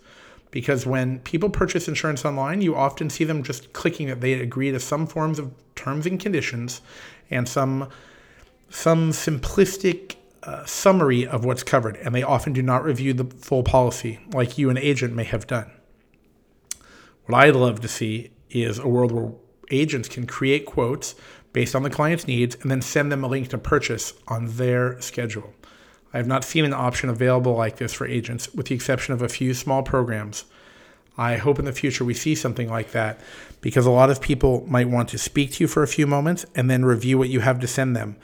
Because 0.52 0.86
when 0.86 1.18
people 1.18 1.50
purchase 1.50 1.88
insurance 1.88 2.24
online, 2.26 2.62
you 2.62 2.76
often 2.76 3.10
see 3.10 3.24
them 3.24 3.42
just 3.42 3.74
clicking 3.74 4.06
that 4.06 4.22
they 4.22 4.34
agree 4.34 4.70
to 4.70 4.80
some 4.80 5.08
forms 5.08 5.40
of 5.40 5.52
terms 5.74 6.06
and 6.06 6.20
conditions 6.20 6.82
and 7.32 7.50
some 7.50 7.90
some 8.72 9.12
simplistic 9.12 10.16
uh, 10.44 10.66
summary 10.66 11.28
of 11.28 11.46
what's 11.46 11.64
covered, 11.64 11.98
and 11.98 12.16
they 12.16 12.24
often 12.24 12.54
do 12.54 12.62
not 12.62 12.84
review 12.84 13.14
the 13.14 13.26
full 13.26 13.64
policy, 13.64 14.20
like 14.34 14.58
you, 14.58 14.70
an 14.70 14.78
agent, 14.78 15.14
may 15.14 15.24
have 15.24 15.46
done. 15.46 15.70
What 17.26 17.38
I'd 17.38 17.56
love 17.56 17.82
to 17.82 17.88
see 17.88 18.32
is 18.50 18.80
a 18.80 18.88
world 18.88 19.12
where 19.12 19.34
agents 19.70 20.10
can 20.10 20.26
create 20.26 20.66
quotes 20.66 21.16
based 21.54 21.76
on 21.76 21.84
the 21.84 21.90
client's 21.90 22.28
needs 22.28 22.56
and 22.62 22.72
then 22.72 22.82
send 22.82 23.12
them 23.12 23.24
a 23.24 23.28
link 23.28 23.50
to 23.50 23.58
purchase 23.58 24.14
on 24.28 24.48
their 24.56 25.00
schedule. 25.02 25.54
I 26.14 26.18
have 26.18 26.28
not 26.28 26.44
seen 26.44 26.66
an 26.66 26.74
option 26.74 27.10
available 27.10 27.56
like 27.56 27.78
this 27.78 27.94
for 27.94 28.08
agents, 28.08 28.54
with 28.54 28.68
the 28.68 28.76
exception 28.76 29.14
of 29.14 29.22
a 29.22 29.30
few 29.30 29.54
small 29.54 29.84
programs. 29.84 30.46
I 31.18 31.38
hope 31.38 31.60
in 31.60 31.66
the 31.66 31.74
future 31.74 32.04
we 32.04 32.14
see 32.14 32.36
something 32.36 32.70
like 32.70 32.92
that 32.92 33.20
because 33.60 33.86
a 33.86 33.92
lot 33.92 34.10
of 34.10 34.22
people 34.22 34.66
might 34.68 34.90
want 34.90 35.10
to 35.10 35.18
speak 35.18 35.52
to 35.54 35.64
you 35.64 35.68
for 35.68 35.84
a 35.84 35.88
few 35.88 36.08
moments 36.08 36.46
and 36.56 36.70
then 36.70 36.84
review 36.84 37.18
what 37.18 37.30
you 37.30 37.42
have 37.42 37.60
to 37.60 37.68
send 37.68 37.96
them. 37.96 38.16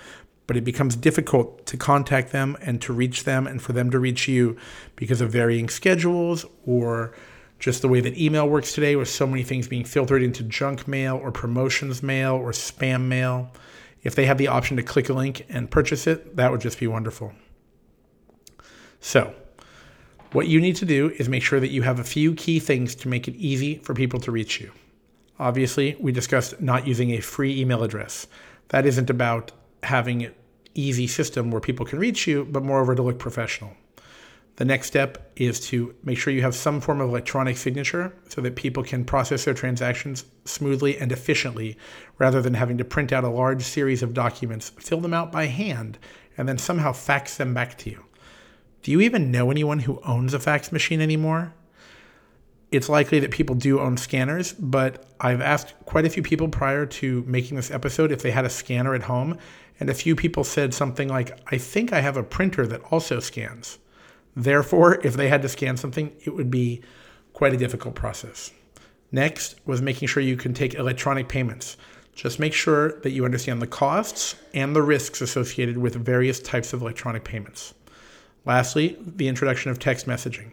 But 0.47 0.57
it 0.57 0.63
becomes 0.63 0.95
difficult 0.95 1.65
to 1.67 1.77
contact 1.77 2.31
them 2.31 2.57
and 2.61 2.81
to 2.81 2.93
reach 2.93 3.25
them 3.25 3.45
and 3.45 3.61
for 3.61 3.73
them 3.73 3.91
to 3.91 3.99
reach 3.99 4.27
you 4.27 4.57
because 4.95 5.21
of 5.21 5.29
varying 5.29 5.69
schedules 5.69 6.45
or 6.65 7.13
just 7.59 7.81
the 7.81 7.87
way 7.87 7.99
that 8.01 8.17
email 8.17 8.47
works 8.47 8.73
today 8.73 8.95
with 8.95 9.09
so 9.09 9.27
many 9.27 9.43
things 9.43 9.67
being 9.67 9.83
filtered 9.83 10.23
into 10.23 10.43
junk 10.43 10.87
mail 10.87 11.17
or 11.17 11.31
promotions 11.31 12.01
mail 12.01 12.35
or 12.35 12.51
spam 12.51 13.03
mail. 13.03 13.51
If 14.03 14.15
they 14.15 14.25
have 14.25 14.37
the 14.37 14.47
option 14.47 14.77
to 14.77 14.83
click 14.83 15.09
a 15.09 15.13
link 15.13 15.45
and 15.49 15.69
purchase 15.69 16.07
it, 16.07 16.35
that 16.35 16.51
would 16.51 16.61
just 16.61 16.79
be 16.79 16.87
wonderful. 16.87 17.33
So, 18.99 19.33
what 20.31 20.47
you 20.47 20.59
need 20.59 20.75
to 20.77 20.85
do 20.85 21.09
is 21.17 21.29
make 21.29 21.43
sure 21.43 21.59
that 21.59 21.69
you 21.69 21.81
have 21.81 21.99
a 21.99 22.03
few 22.03 22.33
key 22.35 22.59
things 22.59 22.95
to 22.95 23.07
make 23.07 23.27
it 23.27 23.35
easy 23.35 23.79
for 23.79 23.93
people 23.93 24.19
to 24.21 24.31
reach 24.31 24.59
you. 24.59 24.71
Obviously, 25.39 25.95
we 25.99 26.11
discussed 26.11 26.59
not 26.61 26.87
using 26.87 27.11
a 27.11 27.21
free 27.21 27.59
email 27.59 27.83
address. 27.83 28.27
That 28.69 28.85
isn't 28.85 29.09
about 29.09 29.51
having 29.87 30.23
an 30.23 30.35
easy 30.75 31.07
system 31.07 31.51
where 31.51 31.61
people 31.61 31.85
can 31.85 31.99
reach 31.99 32.27
you, 32.27 32.45
but 32.45 32.63
moreover 32.63 32.95
to 32.95 33.01
look 33.01 33.19
professional. 33.19 33.73
The 34.57 34.65
next 34.65 34.87
step 34.87 35.31
is 35.35 35.59
to 35.67 35.93
make 36.03 36.17
sure 36.17 36.33
you 36.33 36.41
have 36.41 36.55
some 36.55 36.81
form 36.81 36.99
of 36.99 37.09
electronic 37.09 37.57
signature 37.57 38.11
so 38.27 38.41
that 38.41 38.55
people 38.55 38.83
can 38.83 39.05
process 39.05 39.45
their 39.45 39.53
transactions 39.53 40.25
smoothly 40.45 40.97
and 40.97 41.11
efficiently 41.11 41.77
rather 42.17 42.41
than 42.41 42.55
having 42.55 42.77
to 42.79 42.83
print 42.83 43.13
out 43.13 43.23
a 43.23 43.29
large 43.29 43.61
series 43.61 44.01
of 44.01 44.15
documents, 44.15 44.69
fill 44.79 44.99
them 44.99 45.13
out 45.13 45.31
by 45.31 45.45
hand, 45.45 45.99
and 46.37 46.49
then 46.49 46.57
somehow 46.57 46.91
fax 46.91 47.37
them 47.37 47.53
back 47.53 47.77
to 47.79 47.91
you. 47.91 48.03
Do 48.81 48.91
you 48.91 49.01
even 49.01 49.31
know 49.31 49.51
anyone 49.51 49.79
who 49.79 50.01
owns 50.03 50.33
a 50.33 50.39
fax 50.39 50.71
machine 50.71 51.01
anymore? 51.01 51.53
It's 52.71 52.89
likely 52.89 53.19
that 53.19 53.31
people 53.31 53.55
do 53.55 53.79
own 53.79 53.95
scanners, 53.95 54.53
but 54.53 55.05
I've 55.21 55.39
asked 55.39 55.73
quite 55.85 56.05
a 56.05 56.09
few 56.09 56.23
people 56.23 56.49
prior 56.49 56.85
to 56.85 57.23
making 57.27 57.57
this 57.57 57.71
episode 57.71 58.11
if 58.11 58.23
they 58.23 58.31
had 58.31 58.43
a 58.43 58.49
scanner 58.49 58.95
at 58.95 59.03
home, 59.03 59.37
and 59.79 59.89
a 59.89 59.93
few 59.93 60.15
people 60.15 60.43
said 60.43 60.73
something 60.73 61.07
like, 61.07 61.37
I 61.51 61.57
think 61.57 61.93
I 61.93 62.01
have 62.01 62.17
a 62.17 62.23
printer 62.23 62.65
that 62.67 62.81
also 62.91 63.19
scans. 63.19 63.77
Therefore, 64.35 64.99
if 65.03 65.15
they 65.15 65.29
had 65.29 65.41
to 65.43 65.49
scan 65.49 65.77
something, 65.77 66.11
it 66.23 66.31
would 66.31 66.51
be 66.51 66.81
quite 67.33 67.53
a 67.53 67.57
difficult 67.57 67.95
process. 67.95 68.51
Next 69.11 69.55
was 69.65 69.81
making 69.81 70.07
sure 70.07 70.21
you 70.21 70.37
can 70.37 70.53
take 70.53 70.73
electronic 70.73 71.29
payments. 71.29 71.77
Just 72.13 72.39
make 72.39 72.53
sure 72.53 72.99
that 73.01 73.11
you 73.11 73.25
understand 73.25 73.61
the 73.61 73.67
costs 73.67 74.35
and 74.53 74.75
the 74.75 74.81
risks 74.81 75.21
associated 75.21 75.77
with 75.77 75.95
various 75.95 76.39
types 76.39 76.73
of 76.73 76.81
electronic 76.81 77.23
payments. 77.23 77.73
Lastly, 78.45 78.97
the 78.99 79.27
introduction 79.27 79.71
of 79.71 79.77
text 79.77 80.07
messaging. 80.07 80.51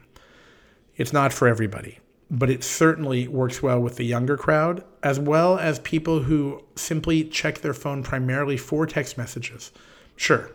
It's 0.97 1.13
not 1.13 1.33
for 1.33 1.49
everybody, 1.49 1.99
but 2.39 2.51
it 2.51 2.65
certainly 2.65 3.29
works 3.29 3.63
well 3.63 3.81
with 3.81 3.97
the 3.97 4.05
younger 4.05 4.37
crowd, 4.37 4.83
as 5.03 5.21
well 5.21 5.57
as 5.57 5.79
people 5.81 6.21
who 6.21 6.63
simply 6.75 7.25
check 7.25 7.59
their 7.59 7.75
phone 7.75 8.03
primarily 8.03 8.57
for 8.57 8.87
text 8.87 9.17
messages. 9.17 9.71
Sure, 10.17 10.51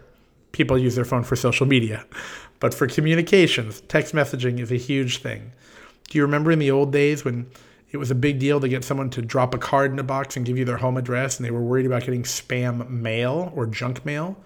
people 0.51 0.77
use 0.77 0.95
their 0.95 1.05
phone 1.05 1.23
for 1.23 1.37
social 1.37 1.65
media, 1.65 2.05
but 2.59 2.73
for 2.73 2.85
communications, 2.85 3.81
text 3.81 4.13
messaging 4.13 4.59
is 4.59 4.71
a 4.71 4.77
huge 4.77 5.19
thing. 5.19 5.53
Do 6.09 6.17
you 6.17 6.23
remember 6.23 6.51
in 6.51 6.59
the 6.59 6.71
old 6.71 6.91
days 6.91 7.23
when 7.23 7.49
it 7.91 7.97
was 7.97 8.11
a 8.11 8.15
big 8.15 8.39
deal 8.39 8.59
to 8.59 8.67
get 8.67 8.83
someone 8.83 9.09
to 9.11 9.21
drop 9.21 9.53
a 9.53 9.57
card 9.57 9.91
in 9.91 9.99
a 9.99 10.03
box 10.03 10.35
and 10.35 10.45
give 10.45 10.57
you 10.57 10.65
their 10.65 10.77
home 10.77 10.97
address 10.97 11.37
and 11.37 11.45
they 11.45 11.51
were 11.51 11.61
worried 11.61 11.85
about 11.85 12.03
getting 12.03 12.23
spam 12.23 12.89
mail 12.89 13.53
or 13.55 13.65
junk 13.65 14.05
mail? 14.05 14.37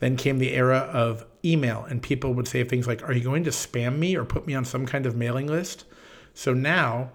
Then 0.00 0.16
came 0.16 0.38
the 0.38 0.52
era 0.52 0.78
of 0.78 1.24
email, 1.44 1.86
and 1.88 2.02
people 2.02 2.34
would 2.34 2.48
say 2.48 2.64
things 2.64 2.88
like, 2.88 3.08
Are 3.08 3.12
you 3.12 3.22
going 3.22 3.44
to 3.44 3.50
spam 3.50 3.98
me 3.98 4.16
or 4.16 4.24
put 4.24 4.48
me 4.48 4.54
on 4.54 4.64
some 4.64 4.84
kind 4.84 5.06
of 5.06 5.14
mailing 5.14 5.46
list? 5.46 5.84
So 6.34 6.54
now 6.54 7.10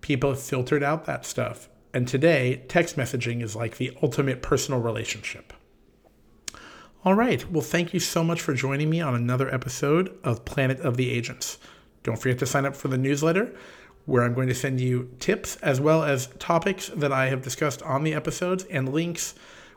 people 0.00 0.30
have 0.30 0.40
filtered 0.40 0.82
out 0.82 1.04
that 1.04 1.26
stuff. 1.26 1.68
And 1.92 2.06
today, 2.06 2.62
text 2.68 2.96
messaging 2.96 3.42
is 3.42 3.56
like 3.56 3.78
the 3.78 3.96
ultimate 4.02 4.42
personal 4.42 4.80
relationship. 4.80 5.52
All 7.04 7.14
right. 7.14 7.48
Well, 7.50 7.62
thank 7.62 7.94
you 7.94 8.00
so 8.00 8.24
much 8.24 8.40
for 8.40 8.52
joining 8.52 8.90
me 8.90 9.00
on 9.00 9.14
another 9.14 9.52
episode 9.54 10.18
of 10.24 10.44
Planet 10.44 10.80
of 10.80 10.96
the 10.96 11.10
Agents. 11.10 11.58
Don't 12.02 12.18
forget 12.18 12.38
to 12.40 12.46
sign 12.46 12.66
up 12.66 12.76
for 12.76 12.88
the 12.88 12.98
newsletter 12.98 13.54
where 14.06 14.22
I'm 14.22 14.34
going 14.34 14.48
to 14.48 14.54
send 14.54 14.80
you 14.80 15.10
tips 15.18 15.56
as 15.56 15.80
well 15.80 16.04
as 16.04 16.28
topics 16.38 16.88
that 16.88 17.12
I 17.12 17.26
have 17.26 17.42
discussed 17.42 17.82
on 17.82 18.04
the 18.04 18.14
episodes 18.14 18.64
and 18.64 18.92
links 18.92 19.34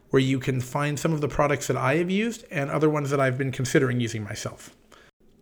where 0.09 0.21
you 0.21 0.39
can 0.39 0.61
find 0.61 0.99
some 0.99 1.13
of 1.13 1.21
the 1.21 1.27
products 1.27 1.67
that 1.67 1.77
I 1.77 1.95
have 1.95 2.09
used 2.09 2.45
and 2.51 2.69
other 2.69 2.89
ones 2.89 3.09
that 3.09 3.19
I've 3.19 3.37
been 3.37 3.51
considering 3.51 3.99
using 3.99 4.23
myself. 4.23 4.75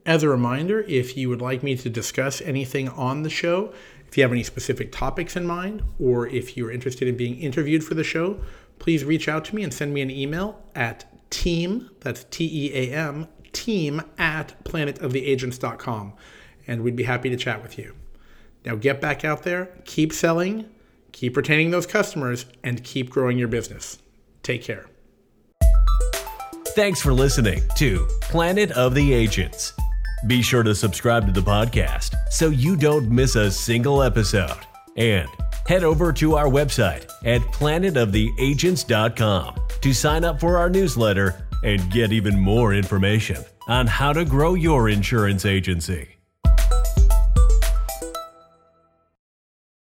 As 0.08 0.24
a 0.24 0.30
reminder, 0.30 0.86
if 0.88 1.18
you 1.18 1.28
would 1.28 1.42
like 1.42 1.62
me 1.62 1.76
to 1.76 1.90
discuss 1.90 2.40
anything 2.42 2.88
on 2.88 3.24
the 3.24 3.30
show, 3.30 3.74
if 4.08 4.16
you 4.16 4.24
have 4.24 4.32
any 4.32 4.42
specific 4.42 4.90
topics 4.90 5.36
in 5.36 5.46
mind, 5.46 5.84
or 6.00 6.26
if 6.28 6.56
you're 6.56 6.72
interested 6.72 7.10
in 7.10 7.18
being 7.18 7.38
interviewed 7.38 7.84
for 7.84 7.94
the 7.94 8.06
show, 8.06 8.40
please 8.80 9.04
reach 9.04 9.28
out 9.28 9.44
to 9.44 9.56
me 9.56 9.64
and 9.64 9.74
send 9.74 9.94
me 9.94 10.00
an 10.00 10.10
email 10.10 10.64
at 10.74 11.06
team, 11.30 11.90
that's 12.00 12.24
T 12.24 12.50
E 12.50 12.74
A 12.74 12.96
M, 12.96 13.28
team 13.52 14.02
at 14.18 14.64
planetoftheagents.com. 14.64 16.14
And 16.66 16.84
we'd 16.84 16.96
be 16.96 17.04
happy 17.04 17.30
to 17.30 17.36
chat 17.36 17.62
with 17.62 17.78
you. 17.78 17.94
Now 18.64 18.76
get 18.76 19.02
back 19.02 19.26
out 19.26 19.44
there, 19.44 19.72
keep 19.84 20.14
selling, 20.14 20.70
keep 21.12 21.36
retaining 21.36 21.72
those 21.72 21.86
customers, 21.86 22.46
and 22.64 22.82
keep 22.82 23.10
growing 23.10 23.38
your 23.38 23.50
business. 23.50 23.98
Take 24.42 24.64
care. 24.64 24.86
Thanks 26.76 27.02
for 27.02 27.12
listening 27.12 27.62
to 27.76 28.08
Planet 28.22 28.72
of 28.72 28.96
the 28.96 29.12
Agents. 29.14 29.74
Be 30.26 30.42
sure 30.42 30.64
to 30.64 30.74
subscribe 30.74 31.28
to 31.28 31.32
the 31.32 31.42
podcast 31.42 32.16
so 32.32 32.50
you 32.50 32.76
don't 32.76 33.08
miss 33.10 33.36
a 33.36 33.52
single 33.52 34.02
episode. 34.02 34.58
And 34.96 35.30
head 35.68 35.84
over 35.84 36.12
to 36.14 36.36
our 36.36 36.48
website 36.48 37.12
at 37.24 37.42
planetoftheagents.com 37.42 39.56
to 39.82 39.94
sign 39.94 40.24
up 40.24 40.40
for 40.40 40.58
our 40.58 40.72
newsletter 40.72 41.46
and 41.64 41.92
get 41.92 42.12
even 42.12 42.40
more 42.40 42.74
information 42.74 43.46
on 43.68 43.86
how 43.86 44.12
to 44.14 44.26
grow 44.26 44.56
your 44.56 44.90
insurance 44.90 45.46
agency. 45.46 46.17